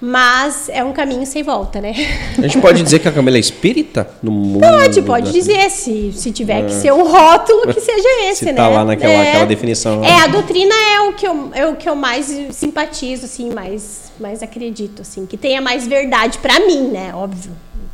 [0.01, 1.93] Mas é um caminho sem volta, né?
[2.35, 4.09] A gente pode dizer que a Camila é espírita?
[4.23, 5.69] No mundo Pode, pode dizer.
[5.69, 8.53] Se, se tiver que ser um rótulo, que seja esse, Se né?
[8.53, 9.45] tá lá naquela é.
[9.45, 10.03] definição.
[10.03, 14.11] É, a doutrina é o que eu, é o que eu mais simpatizo, assim, mais,
[14.19, 15.27] mais acredito, assim.
[15.27, 17.11] Que tenha mais verdade pra mim, né?
[17.13, 17.51] Óbvio.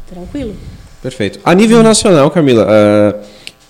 [0.08, 0.55] Tranquilo.
[1.01, 1.41] Perfeito.
[1.43, 3.16] A nível nacional, Camila, ah,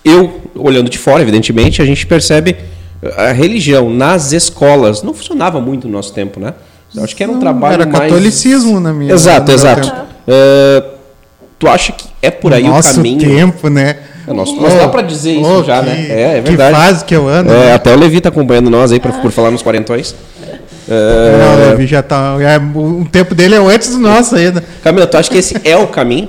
[0.04, 2.56] eu, olhando de fora, evidentemente, a gente percebe
[3.16, 6.54] ah, a religião nas escolas não funcionava muito no nosso tempo, né?
[6.94, 8.04] Eu acho que era um Não, trabalho era mais...
[8.04, 9.92] catolicismo na minha- Exato, exato.
[10.26, 10.84] Ah,
[11.58, 13.18] tu acha que é por aí Nosso o caminho?
[13.20, 13.96] tempo, né?
[14.26, 16.06] É nosso- mas dá pra dizer isso já, né?
[16.08, 16.74] É, é verdade.
[16.74, 17.52] Que fase que eu ando.
[17.52, 17.72] É, né?
[17.74, 20.14] até o Levi tá acompanhando nós aí pra, por falar nos quarentões.
[20.88, 22.36] Não, o Levi já tá.
[22.40, 24.62] É, o tempo dele é antes do nosso ainda.
[24.82, 26.28] Camila, tu acha que esse é o caminho?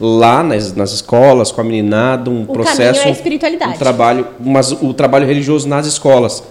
[0.00, 2.76] Lá nas, nas escolas, com a meninada, um O processo.
[3.00, 3.74] caminho é a espiritualidade.
[3.74, 6.42] Um trabalho, mas o trabalho religioso nas escolas.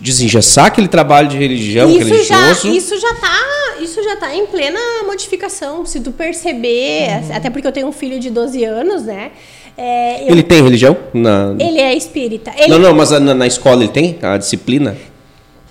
[0.00, 2.68] Desengessar aquele trabalho de religião isso já, religioso.
[2.76, 3.38] isso já tá,
[3.82, 5.84] isso já tá em plena modificação.
[5.84, 7.36] Se tu perceber, Uhum.
[7.36, 9.30] até porque eu tenho um filho de 12 anos, né?
[9.76, 10.96] É, eu- Ele tem religião?
[11.12, 11.54] Na...
[11.58, 12.52] ele é espírita.
[12.56, 14.96] Ele Não, não, mas na, na escola ele tem a disciplina?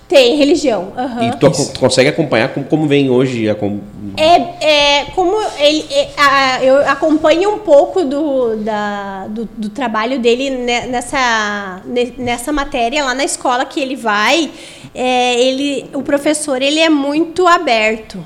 [0.08, 0.92] Tem religião.
[0.96, 1.28] aham.
[1.28, 3.54] E tu, consegue acompanhar como, como vem hoje a.
[3.54, 3.80] com-
[4.16, 10.18] É, é como ele, é, a- eu acompanho um pouco do, da, do, do trabalho
[10.18, 14.50] dele ne- nessa, ne- nessa matéria lá na escola que ele vai.
[14.94, 18.24] É, ele, o professor ele é muito aberto.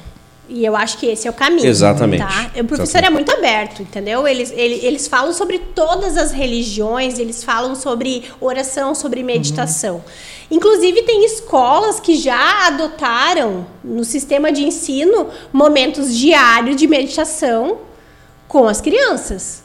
[0.49, 1.67] E eu acho que esse é o caminho.
[1.67, 2.23] Exatamente.
[2.23, 2.51] Tá?
[2.59, 4.27] O professor é muito aberto, entendeu?
[4.27, 9.97] Eles, eles, eles falam sobre todas as religiões, eles falam sobre oração, sobre meditação.
[9.97, 10.03] Uhum.
[10.51, 17.79] Inclusive, tem escolas que já adotaram no sistema de ensino momentos diários de meditação
[18.49, 19.63] com as crianças,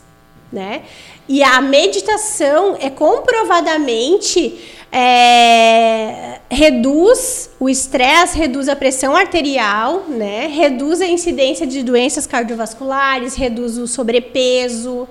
[0.51, 0.83] né?
[1.27, 4.59] E a meditação é comprovadamente
[4.95, 10.47] é, reduz o estresse, reduz a pressão arterial, né?
[10.53, 15.07] Reduz a incidência de doenças cardiovasculares, reduz o sobrepeso,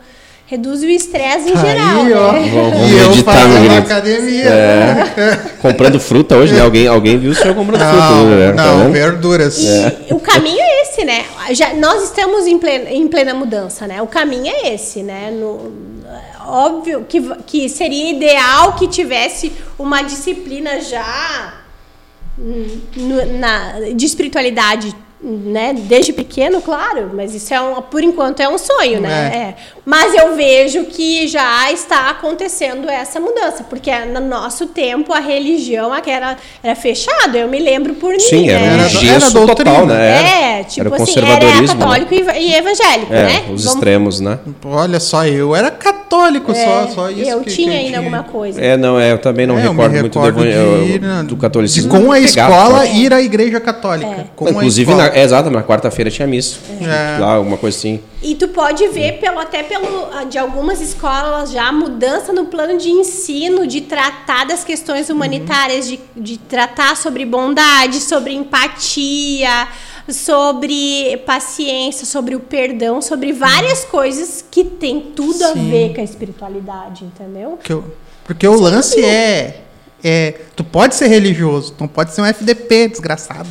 [0.47, 2.03] reduz o estresse em geral.
[2.03, 2.33] Aí, ó.
[2.33, 2.51] Né?
[2.55, 4.45] Vamos, e meditar na academia.
[4.45, 5.39] É.
[5.61, 6.61] comprando fruta hoje, né?
[6.61, 8.53] Alguém, alguém viu o senhor comprando não, fruta hoje, né?
[8.53, 9.67] Não, tá verduras.
[9.67, 9.97] É.
[10.11, 11.25] O caminho é esse, né?
[11.51, 14.01] Já, nós estamos em plena, em plena mudança, né?
[14.01, 15.33] O caminho é esse, né?
[15.33, 15.92] No,
[16.49, 21.63] óbvio que, que seria ideal que tivesse uma disciplina já
[22.39, 22.81] hum,
[23.39, 28.59] na, de espiritualidade né, desde pequeno, claro, mas isso é um, por enquanto é um
[28.59, 29.31] sonho, né?
[29.33, 29.37] É.
[29.37, 29.55] É.
[29.85, 35.95] Mas eu vejo que já está acontecendo essa mudança, porque no nosso tempo a religião
[35.95, 38.49] era, era fechada, eu me lembro por Sim, mim.
[38.49, 38.89] era, né?
[38.89, 40.61] era, era doutrina, né?
[40.61, 42.41] É, tipo era assim, era católico né?
[42.41, 43.35] e evangélico, é, né?
[43.43, 43.65] Os Vamos...
[43.65, 44.39] extremos, né?
[44.65, 47.31] Olha só, eu era católico é, só, só isso.
[47.31, 47.99] Eu que, tinha que ainda tinha.
[47.99, 48.61] alguma coisa.
[48.61, 51.93] É, não, é, eu também não é, recordo, muito do, ir, do catolicismo.
[51.93, 54.11] De com a escola ir à igreja católica.
[54.11, 54.25] É.
[54.37, 56.59] Com Inclusive, na, é, exato, na quarta-feira tinha missa.
[56.81, 57.19] É.
[57.19, 58.01] Lá, alguma coisa assim.
[58.23, 62.47] E tu pode ver pelo, até pelo, ah, de algumas escolas já a mudança no
[62.47, 65.99] plano de ensino, de tratar das questões humanitárias, uhum.
[66.17, 69.69] de, de tratar sobre bondade, sobre empatia,
[70.09, 75.45] sobre paciência, sobre o perdão, sobre várias coisas que tem tudo Sim.
[75.45, 77.59] a ver com a espiritualidade, entendeu?
[77.59, 77.89] Porque,
[78.25, 79.62] porque o lance é
[80.05, 83.49] é, tu pode ser religioso, não pode ser um FDP, desgraçado.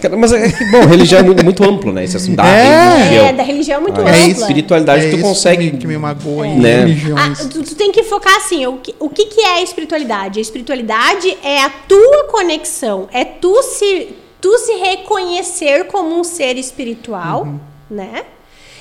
[0.00, 2.04] Cara, mas é que, bom, religião é muito, muito amplo, né?
[2.04, 3.26] Isso assim, da é, religião.
[3.26, 4.16] É, da religião é muito ah, ampla.
[4.16, 5.72] É espiritualidade, é tu consegue.
[5.72, 6.50] Que me magoa é.
[6.50, 6.80] em né?
[6.80, 7.40] religiões.
[7.40, 10.38] Ah, tu, tu, tem que focar assim: o que, o que, que é a espiritualidade?
[10.38, 14.08] A espiritualidade é a tua conexão, é tu se,
[14.40, 17.60] tu se reconhecer como um ser espiritual, uhum.
[17.90, 18.24] né?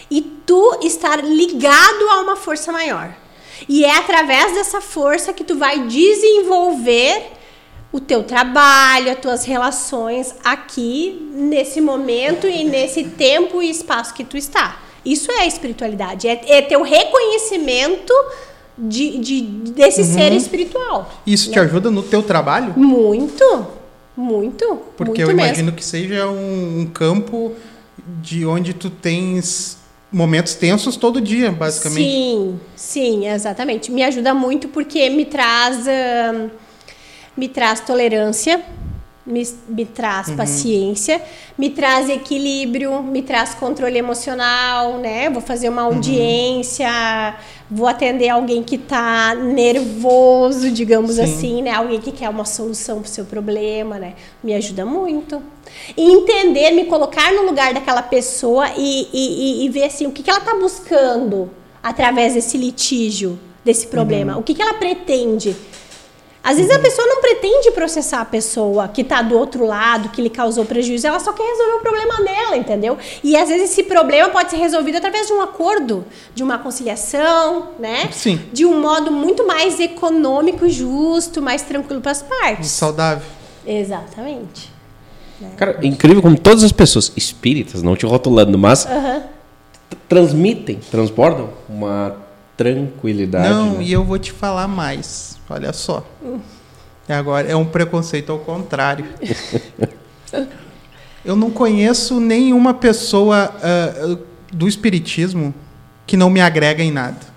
[0.09, 3.13] E tu estar ligado a uma força maior.
[3.67, 7.31] E é através dessa força que tu vai desenvolver
[7.91, 14.23] o teu trabalho, as tuas relações aqui nesse momento e nesse tempo e espaço que
[14.23, 14.79] tu está.
[15.03, 18.13] Isso é espiritualidade, é, é teu reconhecimento
[18.77, 19.41] de, de
[19.71, 20.13] desse uhum.
[20.13, 21.11] ser espiritual.
[21.25, 21.53] Isso né?
[21.53, 22.73] te ajuda no teu trabalho?
[22.77, 23.67] Muito,
[24.15, 24.79] muito.
[24.95, 25.77] Porque muito eu imagino mesmo.
[25.77, 27.53] que seja um, um campo
[28.21, 29.80] de onde tu tens
[30.11, 32.09] momentos tensos todo dia, basicamente.
[32.09, 33.91] Sim, sim, exatamente.
[33.91, 36.51] Me ajuda muito porque me traz uh,
[37.35, 38.61] me traz tolerância,
[39.25, 40.35] me, me traz uhum.
[40.35, 41.21] paciência,
[41.57, 45.29] me traz equilíbrio, me traz controle emocional, né?
[45.29, 45.95] Vou fazer uma uhum.
[45.95, 47.60] audiência, uhum.
[47.71, 51.21] Vou atender alguém que está nervoso, digamos Sim.
[51.21, 51.71] assim, né?
[51.71, 54.15] Alguém que quer uma solução para o seu problema, né?
[54.43, 55.41] Me ajuda muito.
[55.95, 60.21] E entender, me colocar no lugar daquela pessoa e, e, e ver assim, o que,
[60.21, 61.49] que ela está buscando
[61.81, 64.33] através desse litígio, desse problema.
[64.33, 64.39] Uhum.
[64.39, 65.55] O que, que ela pretende.
[66.43, 70.21] Às vezes a pessoa não pretende processar a pessoa que está do outro lado, que
[70.21, 72.97] lhe causou prejuízo, ela só quer resolver o problema dela, entendeu?
[73.23, 77.69] E às vezes esse problema pode ser resolvido através de um acordo, de uma conciliação,
[77.77, 78.09] né?
[78.11, 78.39] Sim.
[78.51, 82.71] De um modo muito mais econômico, justo, mais tranquilo para as partes.
[82.71, 83.27] Saudável.
[83.65, 84.71] Exatamente.
[85.39, 85.51] Né?
[85.57, 89.21] Cara, incrível como todas as pessoas espíritas, não te rotulando, mas uhum.
[90.09, 92.15] transmitem, transbordam uma
[92.63, 93.49] tranquilidade.
[93.49, 93.83] Não, né?
[93.83, 95.37] e eu vou te falar mais.
[95.49, 96.05] Olha só.
[97.09, 99.05] Agora é um preconceito ao contrário.
[101.25, 104.17] eu não conheço nenhuma pessoa uh,
[104.53, 105.53] do espiritismo
[106.05, 107.31] que não me agrega em nada.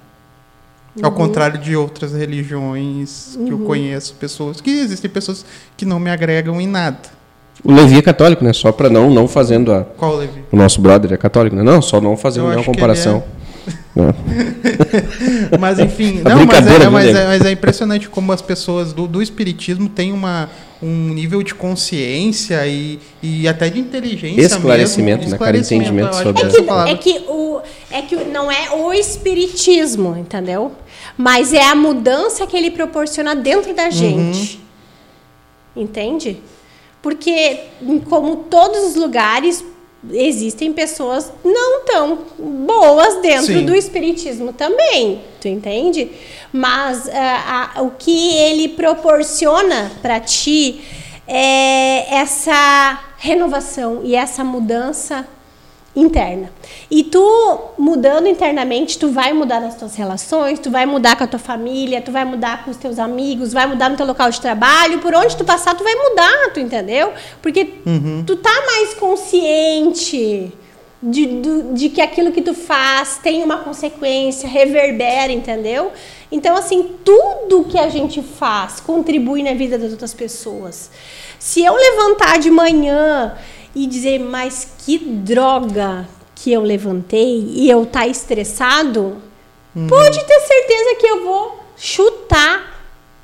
[0.96, 1.06] Uhum.
[1.06, 3.60] Ao contrário de outras religiões que uhum.
[3.60, 5.44] eu conheço, pessoas que existem pessoas
[5.76, 7.14] que não me agregam em nada.
[7.64, 8.52] O Levi é católico, né?
[8.52, 10.44] Só para não não fazendo a Qual Levi?
[10.52, 11.62] O nosso brother é católico, né?
[11.62, 13.24] Não, só não fazendo nenhuma comparação.
[13.96, 15.56] É.
[15.58, 19.22] mas enfim, não, mas é, mas, é, mas é, impressionante como as pessoas do, do
[19.22, 20.50] espiritismo têm uma,
[20.82, 26.42] um nível de consciência e, e até de inteligência esclarecimento, mesmo, né, cara, entendimento sobre
[26.42, 26.58] é que,
[26.90, 30.72] é que o é que não é o espiritismo, entendeu?
[31.16, 34.60] Mas é a mudança que ele proporciona dentro da gente.
[35.76, 35.82] Uhum.
[35.84, 36.40] Entende?
[37.00, 37.60] Porque,
[38.08, 39.64] como todos os lugares,
[40.12, 43.64] existem pessoas não tão boas dentro Sim.
[43.64, 46.10] do espiritismo também, tu entende?
[46.52, 50.80] Mas uh, a, o que ele proporciona para ti
[51.26, 55.26] é essa renovação e essa mudança
[55.96, 56.50] interna.
[56.90, 61.26] E tu mudando internamente, tu vai mudar nas tuas relações, tu vai mudar com a
[61.26, 64.40] tua família, tu vai mudar com os teus amigos, vai mudar no teu local de
[64.40, 67.12] trabalho, por onde tu passar, tu vai mudar, tu entendeu?
[67.40, 68.24] Porque uhum.
[68.26, 70.52] tu tá mais consciente
[71.02, 75.92] de, de, de, que aquilo que tu faz tem uma consequência, reverbera, entendeu?
[76.32, 80.90] Então, assim, tudo que a gente faz contribui na vida das outras pessoas.
[81.38, 83.36] Se eu levantar de manhã
[83.74, 89.16] e dizer, mas que droga que eu levantei e eu tá estressado,
[89.74, 89.86] uhum.
[89.86, 92.74] pode ter certeza que eu vou chutar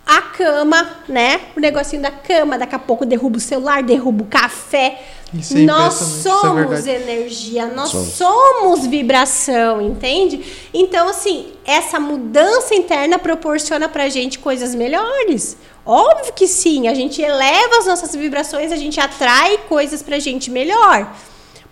[0.07, 1.41] a cama, né?
[1.57, 5.01] O negocinho da cama, daqui a pouco derruba o celular, derruba o café.
[5.33, 8.09] É nós somos é energia, nós somos.
[8.15, 10.69] somos vibração, entende?
[10.75, 15.57] Então, assim, essa mudança interna proporciona pra gente coisas melhores.
[15.85, 20.51] Óbvio que sim, a gente eleva as nossas vibrações, a gente atrai coisas pra gente
[20.51, 21.15] melhor.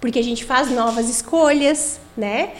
[0.01, 2.53] Porque a gente faz novas escolhas, né?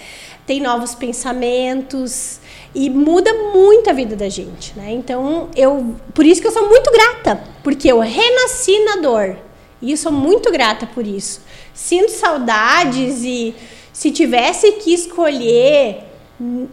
[0.47, 2.41] Tem novos pensamentos
[2.75, 4.93] e muda muito a vida da gente, né?
[4.93, 9.37] Então, eu, por isso que eu sou muito grata, porque eu renasci na dor.
[9.81, 11.41] E eu sou muito grata por isso.
[11.73, 13.55] Sinto saudades e
[13.93, 16.08] se tivesse que escolher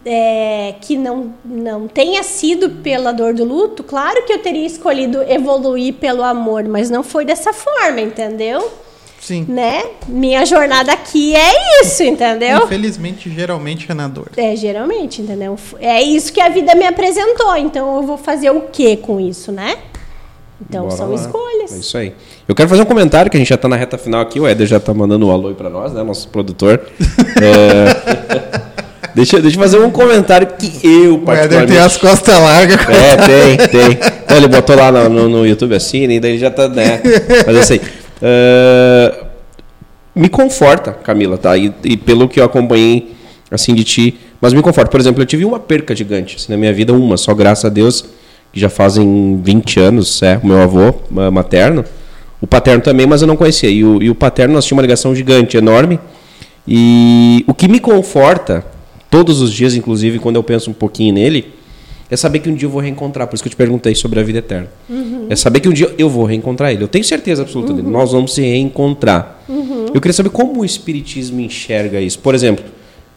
[0.06, 5.24] é, que não, não tenha sido pela dor do luto, claro que eu teria escolhido
[5.24, 8.72] evoluir pelo amor, mas não foi dessa forma, entendeu?
[9.20, 9.46] Sim.
[9.50, 9.84] Né?
[10.08, 12.64] Minha jornada aqui é isso, entendeu?
[12.66, 14.30] Infelizmente, geralmente é na dor.
[14.38, 15.58] É, geralmente, entendeu?
[15.80, 19.52] É isso que a vida me apresentou, então eu vou fazer o que com isso,
[19.52, 19.78] né?
[20.62, 21.16] Então Bora são lá.
[21.16, 21.74] escolhas.
[21.74, 22.14] É isso aí.
[22.48, 24.40] Eu quero fazer um comentário que a gente já está na reta final aqui.
[24.40, 26.04] O Éder já está mandando um alô para nós, né?
[26.04, 26.82] Nosso produtor.
[27.42, 28.66] é...
[29.16, 31.56] deixa, deixa eu fazer um comentário que eu particularmente...
[31.56, 32.78] Éder tem as costas largas.
[32.90, 34.00] É, tem, tem.
[34.24, 37.02] Então, ele botou lá no, no, no YouTube assim, e daí ele já está, né?
[37.48, 37.80] Mas assim...
[38.22, 39.26] Uh,
[40.16, 41.58] me conforta, Camila, tá?
[41.58, 43.14] E, e, pelo que eu acompanhei
[43.52, 44.90] assim de ti, mas me conforta.
[44.90, 47.70] Por exemplo, eu tive uma perca gigante assim, na minha vida, uma, só graças a
[47.70, 48.06] Deus,
[48.54, 50.96] que já fazem 20 anos, é, o meu avô
[51.32, 51.84] materno.
[52.40, 53.70] O paterno também, mas eu não conhecia.
[53.70, 56.00] E o, e o paterno nós tínhamos uma ligação gigante, enorme.
[56.68, 58.64] E o que me conforta,
[59.16, 61.54] todos os dias, inclusive, quando eu penso um pouquinho nele,
[62.12, 63.26] é saber que um dia eu vou reencontrar.
[63.28, 64.70] Por isso que eu te perguntei sobre a vida eterna.
[64.90, 65.28] Uhum.
[65.30, 66.84] É saber que um dia eu vou reencontrar ele.
[66.84, 67.78] Eu tenho certeza absoluta uhum.
[67.78, 67.90] dele.
[67.90, 69.40] Nós vamos se reencontrar.
[69.48, 69.86] Uhum.
[69.94, 72.20] Eu queria saber como o Espiritismo enxerga isso.
[72.20, 72.66] Por exemplo,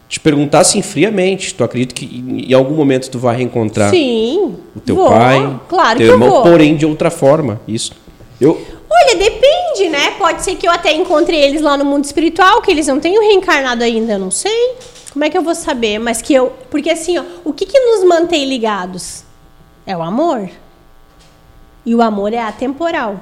[0.09, 2.07] te perguntar assim friamente, tu acredita que
[2.49, 5.09] em algum momento tu vai reencontrar Sim, o teu vou.
[5.09, 6.43] pai, claro teu que irmão, eu vou.
[6.45, 7.61] porém de outra forma.
[7.67, 7.93] Isso.
[8.41, 8.57] Eu
[8.89, 10.13] Olha, depende, né?
[10.13, 13.23] Pode ser que eu até encontre eles lá no mundo espiritual, que eles não tenham
[13.23, 14.77] reencarnado ainda, eu não sei.
[15.13, 15.99] Como é que eu vou saber?
[15.99, 16.51] Mas que eu.
[16.71, 19.25] Porque assim, ó, o que, que nos mantém ligados?
[19.87, 20.49] É o amor.
[21.85, 23.21] E o amor é atemporal.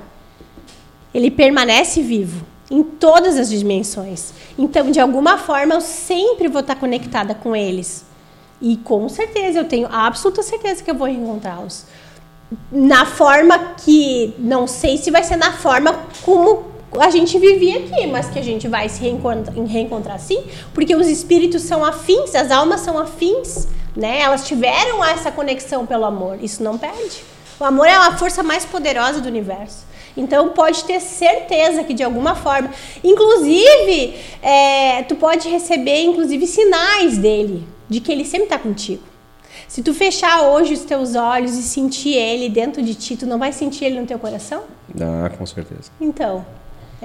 [1.14, 4.32] Ele permanece vivo em todas as dimensões.
[4.58, 8.04] Então, de alguma forma, eu sempre vou estar conectada com eles.
[8.60, 11.84] E com certeza, eu tenho absoluta certeza que eu vou reencontrá-los.
[12.70, 14.34] Na forma que.
[14.38, 18.42] Não sei se vai ser na forma como a gente vivia aqui, mas que a
[18.42, 23.66] gente vai se reencontrar, reencontrar sim, porque os espíritos são afins, as almas são afins,
[23.94, 24.20] né?
[24.20, 27.22] Elas tiveram essa conexão pelo amor, isso não perde.
[27.58, 29.84] O amor é a força mais poderosa do universo.
[30.16, 32.70] Então pode ter certeza que de alguma forma,
[33.04, 39.02] inclusive, é, tu pode receber inclusive sinais dele, de que ele sempre está contigo.
[39.68, 43.38] Se tu fechar hoje os teus olhos e sentir ele dentro de ti, tu não
[43.38, 44.62] vai sentir ele no teu coração?
[44.98, 45.90] Ah, com certeza.
[46.00, 46.46] Então,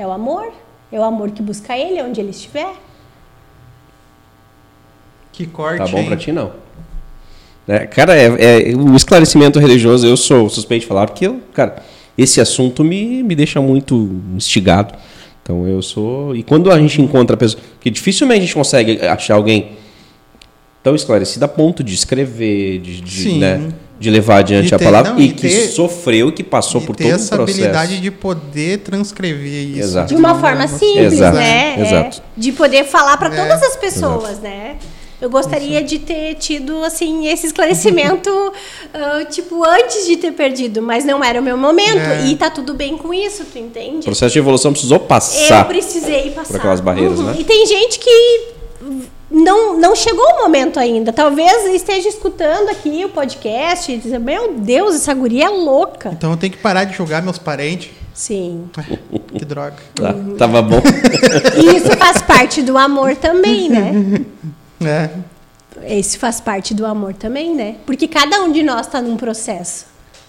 [0.01, 0.51] é o amor.
[0.91, 2.73] É o amor que busca ele onde ele estiver.
[5.31, 5.77] Que corte.
[5.77, 6.51] Tá bom para ti, não.
[7.67, 8.25] É, cara, é,
[8.71, 11.81] é, o esclarecimento religioso, eu sou suspeito de falar, porque eu, cara,
[12.17, 14.93] esse assunto me, me deixa muito instigado.
[15.41, 16.35] Então eu sou.
[16.35, 17.63] E quando a gente encontra pessoas.
[17.79, 19.71] que dificilmente a gente consegue achar alguém
[20.83, 23.71] tão esclarecido a ponto de escrever, de, de né,
[24.01, 27.05] de levar adiante a palavra não, e, e que ter, sofreu, que passou por todo
[27.05, 27.35] o processo.
[27.35, 29.79] essa habilidade de poder transcrever isso.
[29.79, 30.07] Exato.
[30.07, 31.37] De uma forma simples, Exato.
[31.37, 31.79] né?
[31.79, 32.17] Exato.
[32.17, 33.37] É, de poder falar para é.
[33.37, 34.41] todas as pessoas, Exato.
[34.41, 34.77] né?
[35.21, 41.05] Eu gostaria de ter tido, assim, esse esclarecimento, uh, tipo, antes de ter perdido, mas
[41.05, 41.99] não era o meu momento.
[41.99, 42.25] É.
[42.25, 43.99] E tá tudo bem com isso, tu entende?
[43.99, 45.59] O processo de evolução precisou passar.
[45.59, 46.47] Eu precisei passar.
[46.47, 47.25] Por aquelas barreiras, uhum.
[47.25, 47.35] né?
[47.37, 48.47] E tem gente que
[49.31, 51.13] não, não chegou o momento ainda.
[51.13, 56.09] Talvez esteja escutando aqui o podcast e dizer, meu Deus, essa guria é louca.
[56.09, 57.91] Então eu tenho que parar de julgar meus parentes.
[58.13, 58.69] Sim.
[59.33, 59.77] que droga.
[59.95, 60.81] Tá, tava bom.
[61.55, 63.93] E isso faz parte do amor também, né?
[64.83, 65.97] É.
[65.97, 67.77] Isso faz parte do amor também, né?
[67.85, 69.85] Porque cada um de nós está num processo,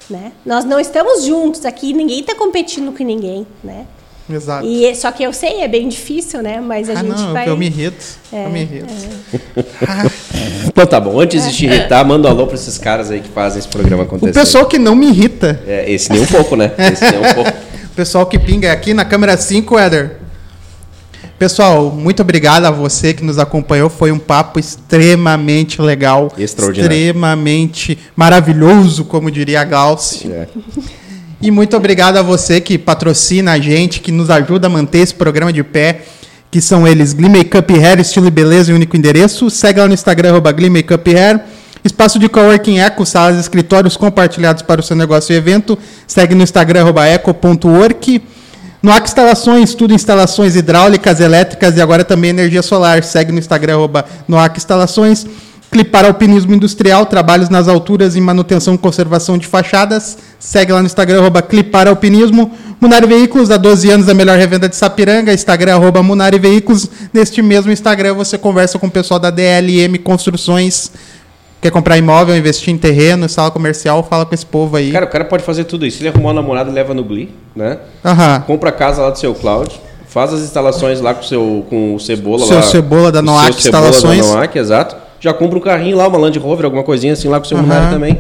[0.09, 0.33] né?
[0.47, 3.87] Nós não estamos juntos aqui, ninguém está competindo com ninguém, né?
[4.31, 4.67] Exato.
[4.67, 6.61] E, só que eu sei, é bem difícil, né?
[6.61, 7.49] Mas a ah, gente não, vai.
[7.49, 8.05] eu me irrito.
[8.33, 8.93] É, eu me irrito.
[10.67, 13.29] Então tá bom, antes de te irritar, manda um alô pra esses caras aí que
[13.29, 14.31] fazem esse programa acontecer.
[14.31, 15.61] O pessoal que não me irrita.
[15.67, 16.73] É, esse nem um pouco, né?
[16.79, 17.51] Esse nem um pouco.
[17.51, 20.17] O pessoal que pinga é aqui na câmera 5, Éder.
[21.39, 23.91] Pessoal, muito obrigado a você que nos acompanhou.
[23.91, 26.33] Foi um papo extremamente legal.
[26.39, 26.97] Extraordinário.
[26.97, 30.31] Extremamente maravilhoso, como diria a Glauci.
[30.31, 30.47] É.
[31.43, 35.13] E muito obrigado a você que patrocina a gente, que nos ajuda a manter esse
[35.13, 36.03] programa de pé,
[36.53, 39.51] que são eles Glee Makeup Hair, estilo e beleza e único endereço.
[39.51, 41.41] Segue lá no Instagram, arroba Glee Makeup Hair.
[41.85, 45.77] Espaço de coworking Eco, salas escritórios compartilhados para o seu negócio e evento.
[46.07, 48.23] Segue no Instagram, arroba eco.work.
[48.81, 53.03] Noac Instalações, tudo instalações hidráulicas, elétricas e agora também energia solar.
[53.03, 53.79] Segue no Instagram,
[54.29, 55.27] Noac Instalações.
[55.73, 60.19] Clipar Alpinismo Industrial, trabalhos nas alturas em manutenção e conservação de fachadas.
[60.39, 62.53] Segue lá no Instagram, arroba Clipar Alpinismo.
[62.79, 65.33] Munari Veículos, há 12 anos a melhor revenda de Sapiranga.
[65.33, 66.91] Instagram, arroba Munari Veículos.
[67.11, 70.93] Neste mesmo Instagram você conversa com o pessoal da DLM Construções.
[71.59, 74.93] Quer comprar imóvel, investir em terreno, sala comercial, fala com esse povo aí.
[74.93, 75.97] Cara, o cara pode fazer tudo isso.
[75.97, 77.79] Se ele arrumar uma namorada, leva no Glee, né?
[78.05, 78.43] Aham.
[78.47, 81.95] Compra a casa lá do seu Cloud, faz as instalações lá com o seu com
[81.95, 82.63] o Cebola Seu lá.
[82.63, 84.27] Cebola da Noac Instalações.
[84.27, 85.02] Da Noac, exato.
[85.23, 87.57] Já compra um carrinho lá, uma Land Rover, alguma coisinha assim lá com o seu
[87.57, 87.67] Aham.
[87.67, 88.19] Munari também.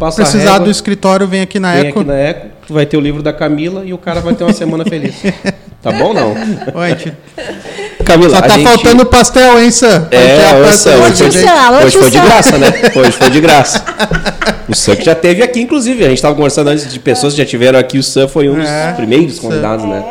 [0.00, 2.00] Passa a Precisar régua, do escritório, vem aqui na vem Eco.
[2.00, 4.42] aqui na Eco, tu vai ter o livro da Camila e o cara vai ter
[4.44, 5.14] uma semana feliz.
[5.82, 6.32] Tá bom não?
[6.74, 7.12] Oi.
[8.04, 10.08] Camila, Só tá gente- faltando pastel, hein, Sam?
[10.10, 11.38] É, Hoje Sam, hoje, hoje,
[11.86, 12.66] hoje foi de graça, né?
[12.96, 13.82] Hoje foi de graça.
[14.68, 16.04] O Sam que já teve aqui, inclusive.
[16.04, 17.96] A gente estava conversando antes de pessoas que já tiveram aqui.
[17.98, 19.40] O Sam foi um dos É, primeiros Sam.
[19.42, 20.04] convidados, né?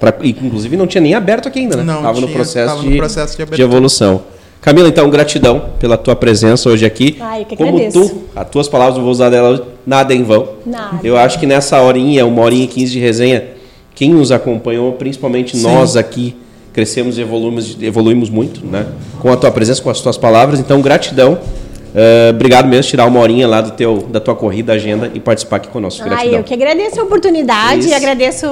[0.00, 1.84] Pra, e, inclusive não tinha nem aberto aqui ainda, né?
[1.84, 4.22] Não tava no tinha, processo, tava de, no processo de de evolução.
[4.62, 7.16] Camila, então, gratidão pela tua presença hoje aqui.
[7.20, 8.10] Ah, eu que Como agradeço.
[8.10, 10.50] tu, as tuas palavras, eu vou usar dela hoje, nada em vão.
[10.64, 11.00] Nada.
[11.02, 13.42] Eu acho que nessa horinha, uma horinha e quinze de resenha,
[13.92, 16.36] quem nos acompanhou, principalmente nós aqui,
[16.72, 18.86] crescemos e evoluímos, evoluímos muito, né?
[19.18, 20.60] Com a tua presença, com as tuas palavras.
[20.60, 21.38] Então, gratidão.
[21.94, 25.56] Eh, obrigado mesmo, tirar uma horinha lá do teu, da tua corrida, agenda e participar
[25.56, 26.02] aqui conosco.
[26.04, 26.38] Ah, Gratidão.
[26.38, 27.94] eu que agradeço a oportunidade, Isso.
[27.94, 28.46] agradeço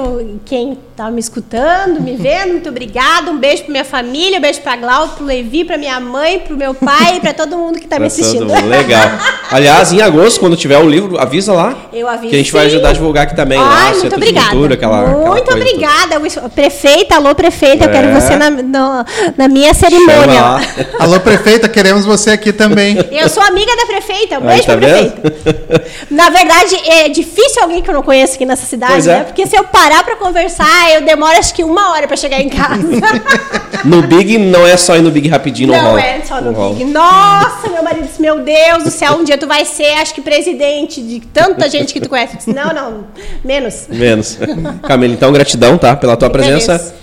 [0.45, 3.31] quem tá me escutando, me vendo, muito obrigada.
[3.31, 6.55] Um beijo pra minha família, um beijo pra Glauco, pro Levi, pra minha mãe, pro
[6.55, 8.45] meu pai e pra todo mundo que tá me assistindo.
[8.45, 8.67] mundo.
[8.69, 9.09] Legal.
[9.49, 11.75] Aliás, em agosto, quando tiver o livro, avisa lá.
[11.91, 12.29] Eu aviso.
[12.29, 12.67] Que a gente vai sim.
[12.75, 13.57] ajudar a divulgar aqui também.
[13.59, 14.49] Ai, muito Centro obrigada.
[14.49, 16.19] Cultura, aquela, aquela muito coisa obrigada.
[16.53, 17.91] Prefeita, alô, prefeita, eu É.
[17.91, 19.05] quero você na, no-
[19.35, 20.59] na minha cerimônia.
[20.99, 22.97] Alô, prefeita, queremos você aqui também.
[23.11, 25.11] Eu sou amiga da prefeita, um Aí, beijo tá pra vendo?
[25.11, 25.85] prefeita.
[26.11, 29.17] Na verdade, é difícil alguém que eu não conheço aqui nessa cidade, Pois é.
[29.19, 29.23] né?
[29.23, 32.49] Porque se eu parar pra conversar, eu demoro acho que uma hora pra chegar em
[32.49, 32.81] casa.
[33.83, 36.75] No Big não é só ir no Big rapidinho, não, Não é só no rola.
[36.75, 36.85] Big.
[36.91, 40.21] Nossa, meu marido disse, meu Deus do céu, um dia tu vai ser, acho que
[40.21, 42.33] presidente de tanta gente que tu conhece.
[42.33, 43.05] Eu disse, não, não,
[43.43, 43.87] menos.
[43.89, 44.37] Menos.
[44.83, 45.95] Camila, então gratidão, tá?
[45.95, 46.93] Pela tua presença.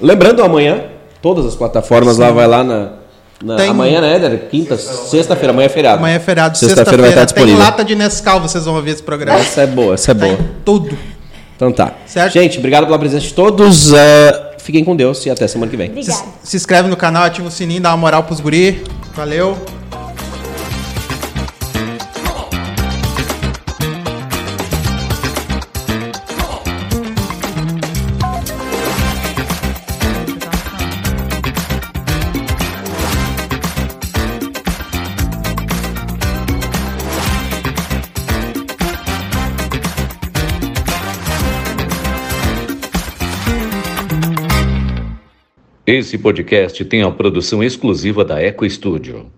[0.00, 0.84] Lembrando, amanhã,
[1.20, 2.92] todas as plataformas lá, vai lá na.
[3.42, 4.48] Na- Tem- Amanhã, né, Éder?
[4.50, 5.98] Quinta, sexta-feira, amanhã é feriado.
[5.98, 7.22] Amanhã é feriado, Sexta-feira vai sexta-feira.
[7.24, 7.64] estar Tem disponível.
[7.64, 9.38] lata de Nescau, vocês vão ouvir esse programa.
[9.38, 10.38] Essa é boa, essa é Tá boa.
[10.64, 10.96] tudo.
[11.56, 11.92] Então tá.
[12.06, 12.32] Certo.
[12.34, 13.92] Gente, obrigado pela presença de todos.
[13.92, 15.90] eh, fiquem com Deus e até semana que vem.
[15.90, 16.22] Obrigada.
[16.42, 18.84] Se inscreve no canal, ativa o sininho, dá uma moral pros guri.
[19.14, 19.56] Valeu.
[45.90, 49.32] Esse podcast tem a produção exclusiva da Eco Studio.